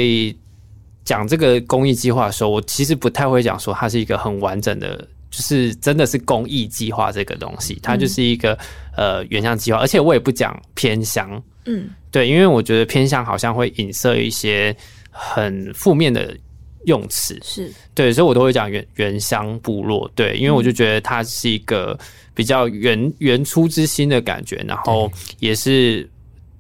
[1.04, 8.54] 讲这个公益计划的时候，我其实不太会讲说它是一个很完整的，就是真的是公益计划这个东西，它就是一个、
[8.96, 14.74] 嗯、呃原乡计划，而且我也不讲偏乡，嗯，对，因为我觉得偏乡好像会影射一些
[15.12, 16.34] 很负面的。
[16.88, 17.40] 用词。
[17.42, 17.72] 是。
[17.94, 21.98] 对，所以我都会讲原原乡部落，对，因为我就觉得它是一个
[22.34, 25.10] 比较原原初之心的感觉，然后
[25.40, 26.10] 也是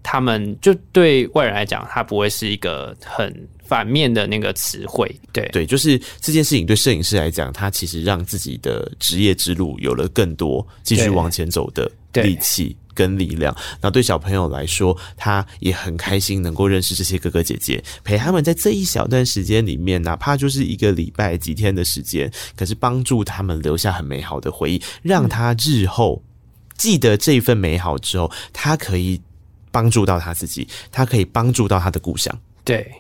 [0.01, 5.47] 他们就对外人来讲，它不会是一个很反面的那个词汇，对。
[5.51, 12.75] 对，就是这件事情对摄影师来讲，他其实让自己的职业之路有了更多继续往前走的力气。
[12.97, 26.23] 跟力量，那对小朋友来说，他也很开心能够认识这些哥哥姐姐，陪他们在这一小段时间里面，哪怕就是一个礼拜几天的时间，可是帮助他们留下很美好的回忆，让他日后
[26.75, 29.21] 记得这份美好之后，他可以
[29.69, 32.35] 帮助到他自己，他可以帮助到他的故乡。
[32.63, 32.91] 对。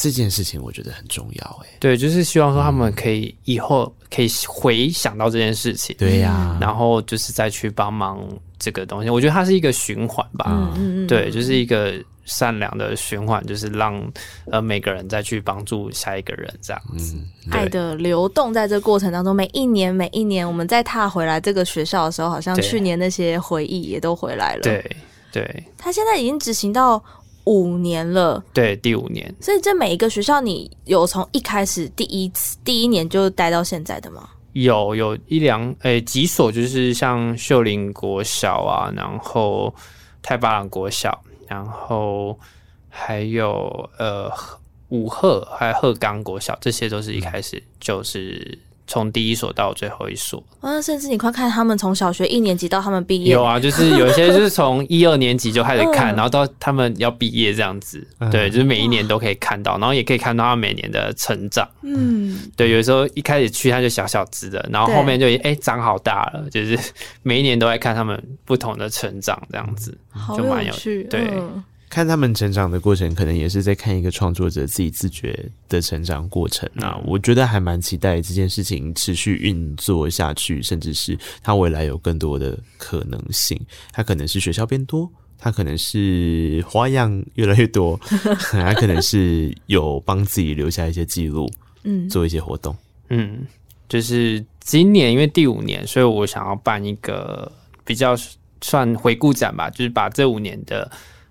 [0.00, 8.24] 这件事情我觉得很重要，欸，诶，对，就是希望说他们可以以后可以回想到这件事情，对呀，然后就是再去帮忙
[8.58, 9.10] 这个东西。
[9.10, 11.94] 我觉得它是一个循环吧，嗯，对，就是一个
[12.24, 14.02] 善良的循环，就是让
[14.50, 17.14] 呃每个人再去帮助下一个人这样子，
[17.46, 24.96] 嗯，爱的流动在这个过程当中，每一年每一年，我们再踏回来这个学校的时候，好像去年那些回忆也都回来了，对
[25.32, 27.02] 对，他现在已经执行到。
[27.44, 29.34] 五年了，对，第五年。
[29.40, 34.28] 所以这每一个学校，你有从一开始第一次第一年就待到现在的吗？
[34.62, 39.74] 有，有一两诶、几所，就是像秀林国小啊，然后
[40.22, 42.38] 太巴郎国小，然后
[42.88, 44.32] 还有呃
[44.88, 48.58] 武鹤，还有鹤冈国小，这些都是一开始就是。
[48.88, 66.76] 从第一所到最后一所，啊，甚至你快看他们从小学一年级到他们毕业，有啊，就是有一些 就是从一二年级就开始看，然后到他们要毕业这样子，对，就是每一年都可以看到，然后也可以看到他每年的成长，嗯，对，有时候一开始去他就小小只的，然后后面就哎长好大了，就是
[67.22, 69.96] 每一年都在看他们不同的成长这样子，
[70.34, 71.30] 就蛮有趣，对。
[71.90, 76.96] 看他们成长的过程，可能也是在看一个创作者自己自觉的成长过程啊。
[76.98, 83.58] 嗯、我觉得还蛮期待这件事情持续运作下去，甚至是他未来有更多的可能性。
[83.90, 87.98] 他可能是学校变多，他可能是花样越来越多，
[88.52, 91.50] 他可能是有帮自己留下一些记录，
[91.84, 92.76] 嗯，做一些活动，
[93.08, 93.46] 嗯，
[93.88, 97.50] 就是今年因为第五年，所以我想要办一个
[97.84, 98.14] 比较
[98.60, 100.90] 算回顾展吧，就是把这五年的。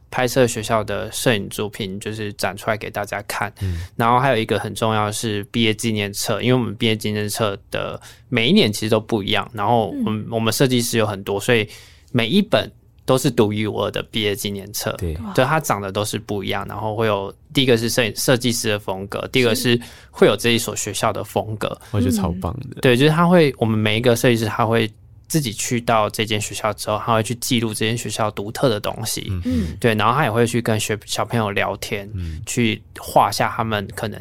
[0.10, 3.52] 拍摄学校的摄影作品，就是展出来给大家看。
[3.62, 8.00] 嗯，然后还有一个很重要的是毕业纪念册，因为我们毕业纪念册的
[8.30, 9.50] 每一年其实都不一样。
[9.54, 11.68] 然后我们我们设计师有很多，所以
[12.12, 12.72] 每一本
[13.06, 14.92] 都是独一无二的毕业纪念册。
[14.98, 16.66] 对，对，它长得都是不一样。
[16.68, 19.80] 然后会有第一个是摄影设计师的风格，第二个是
[20.10, 21.78] 会有这一所学校的风格。
[21.92, 22.82] 我觉得超棒的。
[22.82, 24.90] 对，就是他会，我们每一个设计师他会。
[25.28, 34.18] 自己去到这间学校之后，他会去记录这间学校独特的东西，嗯，对，然后他也会去跟学小朋友聊天，嗯，去画下他们可能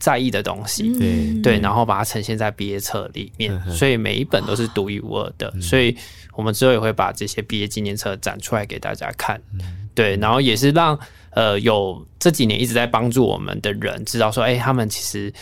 [0.00, 5.96] 在意的东西，对、嗯，对，然后把它呈现在毕业册里面，嗯，所以每一本都是独一无二的，嗯，所以
[6.34, 10.98] 我们之后也会把这些毕业纪念册展出来给大家看，嗯，对，然后也是让
[11.30, 15.32] 呃有这几年一直在帮助我们的人知道说，哎，他们其实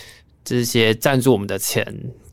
[0.44, 1.82] 这些赞助我们的钱，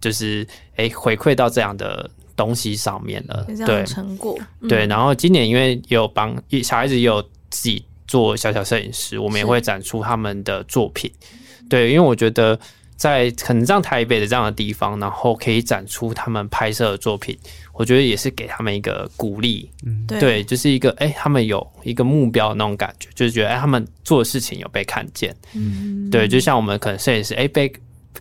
[0.01, 0.45] 就是
[0.75, 2.11] 哎回馈到这样的。
[2.39, 4.87] 东西上面了，对成果，对。
[4.87, 6.33] 然后今年因为也有帮
[6.63, 11.11] 小孩子也有自己做小小摄影师，我们也会展出他们的作品。
[11.69, 12.57] 对，因为我觉得
[12.95, 17.37] 在可能像台北的这样的地方，然后可以展出他们拍摄的作品，
[17.73, 19.69] 我觉得也是给他们一个鼓励。
[19.85, 25.35] 嗯，对，就是一个哎，他们有一个目标的那种感觉，就是觉得哎，他们做的事情有被看见。
[25.53, 27.69] 嗯，对，就像我们可能摄影师哎被。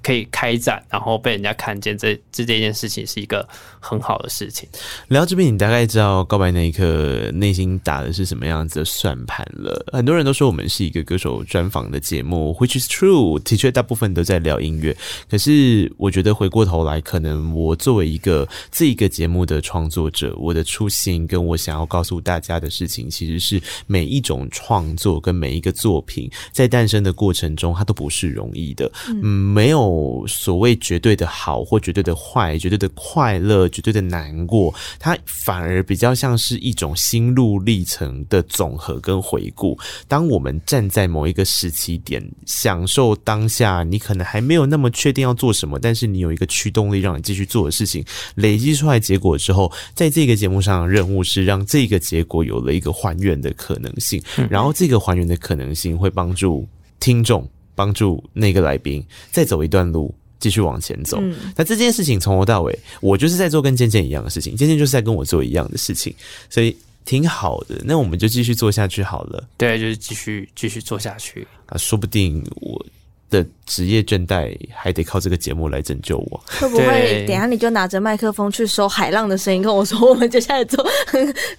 [0.03, 3.47] 可以开展，然后被人家看见这，这这件事情是一个
[3.81, 4.69] 很好的事情。
[5.09, 9.85] 聊这边，你大概知道告白那一刻内心打的是什么样子的算盘了。
[9.93, 14.97] 很多人都说我们是一个歌手专访的节目，which is true，的确大部分都在聊音乐。
[15.29, 28.91] 可是我觉得回过头来，可能我作为一个这一个节目的创作者，我的初心跟我想要告诉大家的事情，其实是每一种创作跟每一个作品在诞生的过程中，它都不是容易的。
[29.09, 29.88] 嗯，没有。
[29.89, 39.79] 有所谓绝对的好或绝对的坏，绝对的快乐，绝对的难过，它反而比较像是一种心路历程的总和跟回顾。
[40.07, 48.05] 当我们站在某一个时期点，享受当下，你可能还没有那么确定要做什么，但是你有一个驱动力让你继续做的事情，
[48.35, 56.69] 累积出来结果之后，在这个节目上的，任务是让这个结果有了一个还原的可能性，然后这个还原的可能性会帮助。
[57.01, 57.49] 听众，
[57.79, 61.19] 帮助那个来宾再走一段路，继续往前走。
[61.21, 66.13] 嗯、那这件事情从头到尾，我就是在做跟健健一样的事情，健健就是在跟我做一样的事情，
[66.51, 67.81] 所以挺好的。
[67.85, 69.49] 那我们就继续做下去好了。
[69.57, 72.85] 对，就是继续继续做下去啊，说不定我。
[73.31, 76.45] 的职业倦怠还得靠这个节目来拯救我。
[76.47, 80.85] 会不会等下你就拿着麦克风去收海浪的声音，跟我说我们接下来做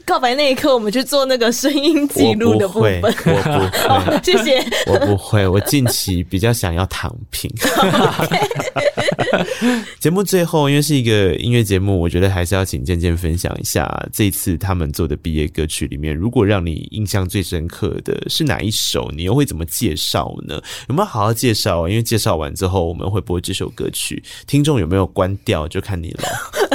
[0.04, 3.02] 告白那一刻，我们去做那个声音记录的部分。
[3.02, 3.70] 我不会，我不会。
[3.88, 4.60] 好，谢谢。
[4.88, 7.52] 我不会，我近期比较想要躺平。
[10.00, 20.60] 节目最后，因为是一个音乐节目，我觉得还是要请健健分享一下这一次他们做的毕业歌曲里面，如果让你印象最深刻的是哪一首，你又会怎么介绍呢？
[20.88, 21.59] 有没有好好介绍？
[21.88, 26.24] 因为介绍完之后我们会播这首歌曲，听众有没有关掉就看你了。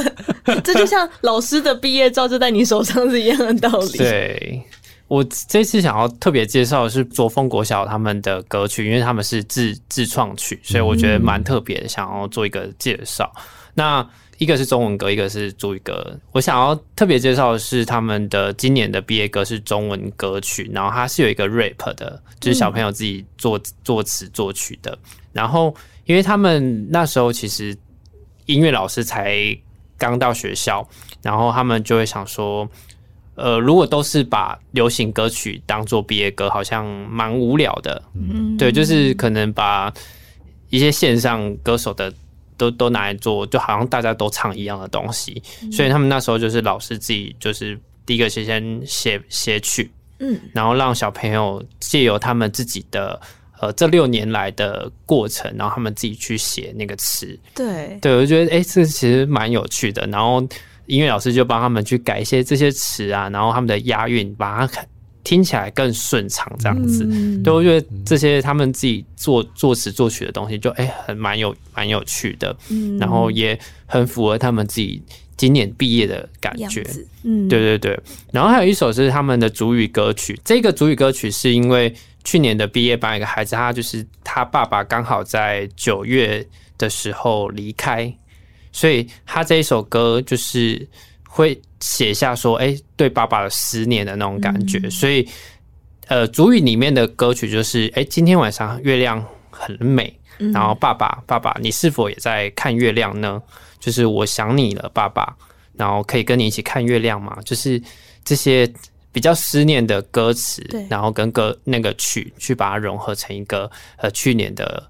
[0.63, 3.99] 这就像老师的毕业照就在你手上是一样的道理。
[3.99, 4.63] 对，
[5.09, 13.33] 我这次想要特别介绍的是卓峰国小他们的歌曲，因为他们是自自创曲，所以我觉得蛮特别的，想要做一个介绍。
[13.37, 13.43] 嗯、
[13.75, 16.19] 那一个是中文歌，一个是主语歌。
[16.33, 24.99] 我想要特别介绍的是他们的今年的毕业歌是中文歌曲，然后它是有一个 rap 的，就是小朋友自己作作词作曲的。
[25.33, 25.75] 然后
[26.05, 27.77] 因为他们那时候其实
[28.47, 29.37] 音乐老师才
[29.97, 30.87] 刚到学校，
[31.23, 32.69] 然后他们就会想说，
[33.37, 38.03] 呃，如果都是把流行歌曲当做毕业歌，好像蛮无聊的。
[38.15, 39.93] 嗯，对，就是可能把
[40.71, 42.13] 一些线上歌手的。
[42.57, 53.21] 都都拿来做，就好像大家都唱一样的东西，嗯、所以他们那时候就是老师自己就是第一个先先写写曲，嗯，然后让小朋友借由他们自己的
[53.61, 60.07] 呃这六年来的过程，然后他们自己去写那个词，对，对，我就觉得哎、欸，这其实蛮有趣的。
[60.07, 60.41] 然后
[60.87, 64.87] 音乐老师就帮他们去改一些这些词啊，然后他们的押韵把它看。
[65.25, 75.03] 听起来更顺畅，这样子，嗯、对，我觉得这些他们自己作作词作曲的东西就，就、欸、哎，很蛮有蛮有趣的，嗯，然后也很符合他们自己
[75.37, 76.87] 今年毕业的感觉，
[77.25, 77.99] 嗯，对对对。
[78.31, 81.93] 然后还有一首是他们的主语歌曲，这个主语歌曲是因为
[82.23, 86.47] 去年的毕业班一个孩子，他就是他爸爸刚好在九月
[86.77, 88.15] 的时候离开，
[88.71, 90.87] 所以他这一首歌就是。
[91.37, 95.29] 会写下说，哎，对爸爸的思念的那种感觉，嗯、所以，
[96.07, 103.41] 呃，主语里面的歌曲就是，哎，今天晚上月亮很美，嗯、然后爸爸，爸爸，你是否也在看月亮呢？
[103.79, 105.37] 就是我想你了，爸爸，
[105.75, 107.37] 然后可以跟你一起看月亮吗？
[107.45, 107.79] 就是
[108.25, 108.67] 这些
[109.13, 114.83] 比较思念的歌词，然后跟歌那个曲去把它融合成一个呃去年的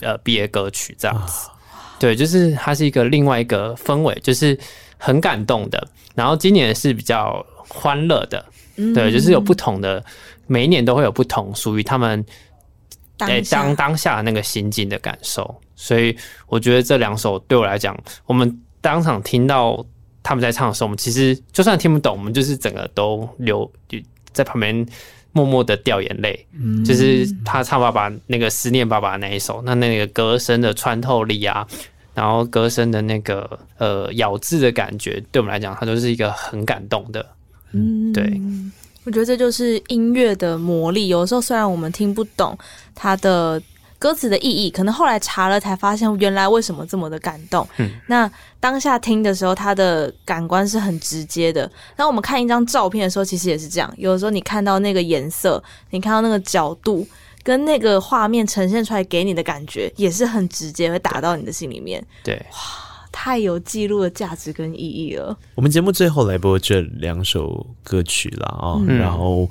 [0.00, 1.52] 呃毕业歌曲这样子，哦、
[1.98, 4.58] 对，就是它是一个另外一个氛围，就是。
[5.04, 5.84] 很感动的，
[6.14, 8.44] 然后今年是比较欢乐的，
[8.76, 10.04] 嗯、对，就是有不同的，
[10.46, 12.24] 每一年都会有不同属于他们
[13.16, 16.16] 当当当下的那个心境的感受，所以
[16.46, 19.84] 我觉得这两首对我来讲，我们当场听到
[20.22, 23.70] 他们在唱的时候，我们其实就算听不懂，我们就是整个都流
[24.32, 24.86] 在旁边
[25.32, 31.66] 默默的掉眼泪，嗯、就是他唱爸爸那个思念爸爸那一首，那那个歌声的穿透力啊。
[32.14, 37.24] 然后歌声的那个呃咬字的感觉，对我们来讲，它都是一个很感动的。
[37.72, 38.40] 嗯，对，
[39.04, 41.08] 我觉得这就是音乐的魔力。
[41.08, 42.56] 有时候虽然我们听不懂
[42.94, 43.60] 它的
[43.98, 47.66] 歌词的意义，可能后来查了才发现原来为什么这么的感动。
[47.78, 48.30] 嗯，那
[48.60, 51.62] 当下听的时候，它的感官是很直接的。
[51.96, 53.90] 然后我们看一张照片的时候，其实也是这样。
[53.96, 57.06] 有的时候你看到那个颜色，你看到那个角度。
[57.42, 62.04] 跟那个画面呈现出来给你的感觉也是很直接，会打到你的心里面。
[62.22, 62.58] 对，哇，
[63.10, 65.36] 太有记录的价值跟意义了。
[65.54, 69.48] 我们节目最后来播这两首歌曲了啊，嗯、然后。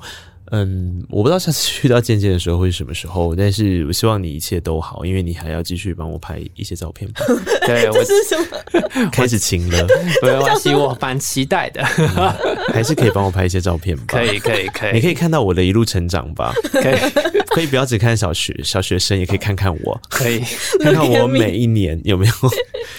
[0.54, 7.22] 嗯，我不知道下次遇到健健的时候会是什么时候，但是我希望你一切都好，因为你还要继续帮我拍一些照片吧。
[7.66, 9.08] 对，我 是什么？
[9.10, 9.86] 开始晴了，
[10.22, 12.36] 没关系，我蛮期待的、嗯，
[12.70, 14.04] 还是可以帮我拍一些照片吧。
[14.08, 16.52] 可以，可以，可以，你可以看到我的一路成长吧。
[16.70, 16.94] 可以，
[17.48, 20.40] 可以不要只看小学小学生，也可以看看我，可以
[20.80, 22.32] 看看我每一年有没有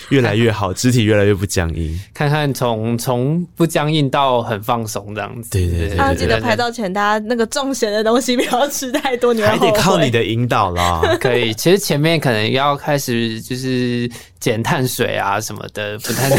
[0.09, 5.51] 越来越好，肢体越来越不僵硬，看看从从不僵硬到很放松这样子。
[5.51, 7.47] 对对对，啊，记得拍照前大家那个。
[7.53, 11.01] 重咸的东西不要吃太多，你还得靠你的引导啦。
[11.21, 16.29] 可以，其实前面可能要开始就是减碳水啊什么的，不太。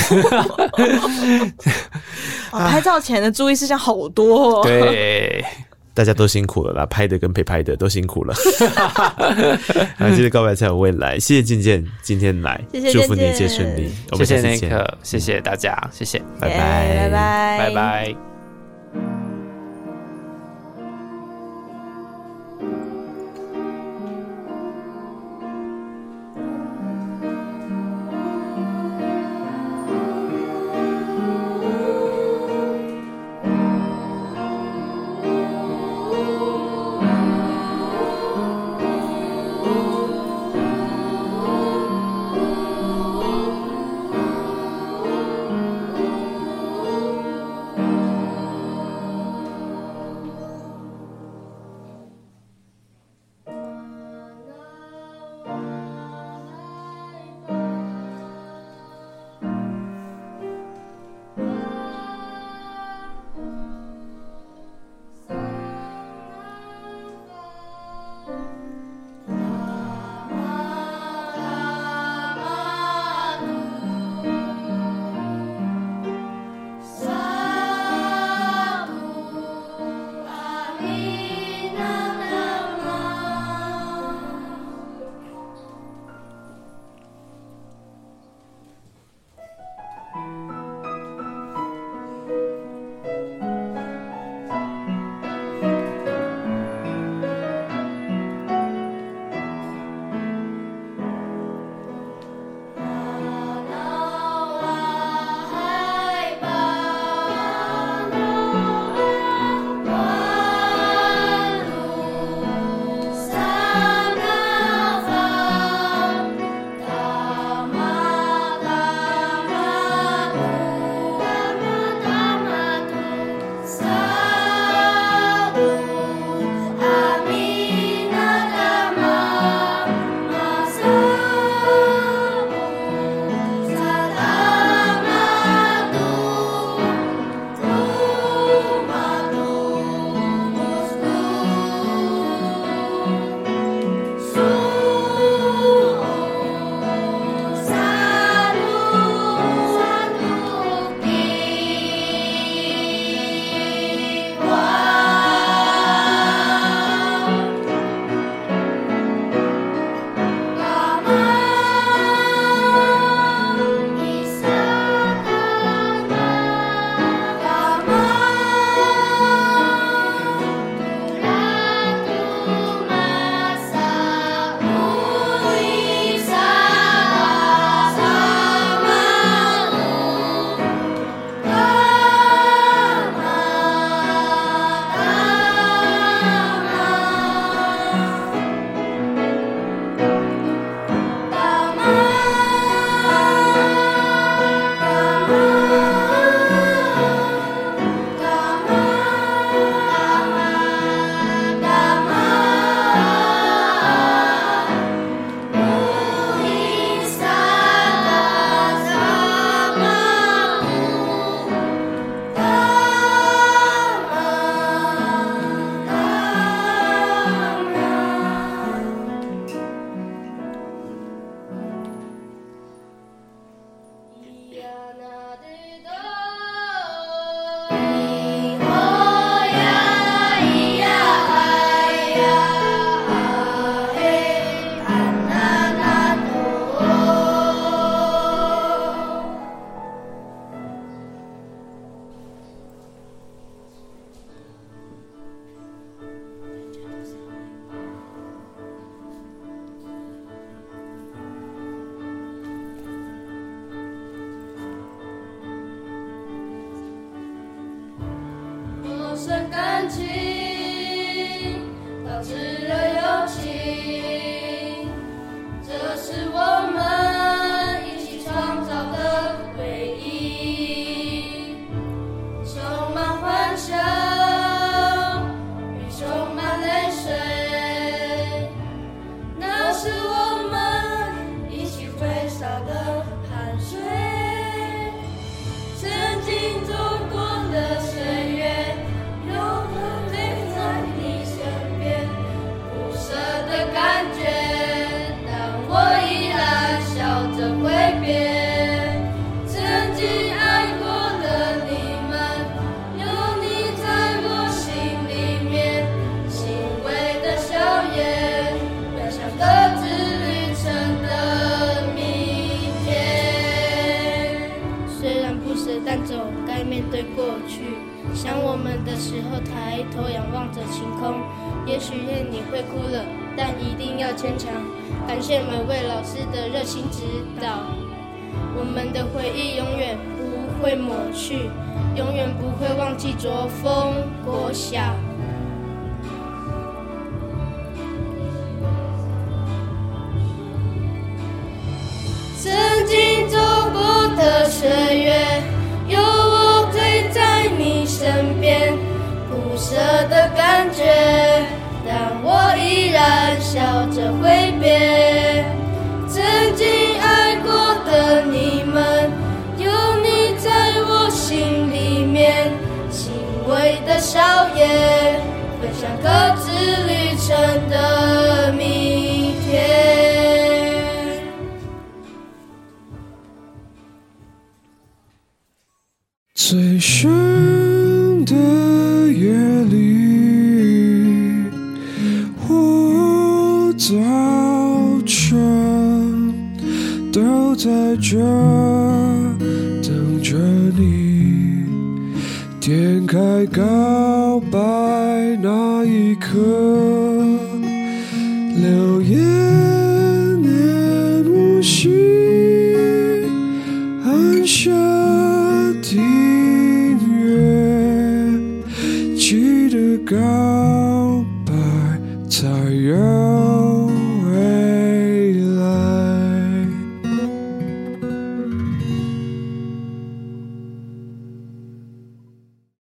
[2.50, 4.62] 拍照前的注意事项好多哦。
[4.64, 5.44] 对，
[5.94, 8.34] 大家都辛苦了啦，拍的跟陪拍的都辛苦了。
[9.96, 13.90] 还记得告白才有未来，谢谢健健今天来，谢谢祝福你一切顺利。
[14.12, 19.23] 谢谢那个，谢谢大家，谢谢，拜拜，拜拜，拜拜。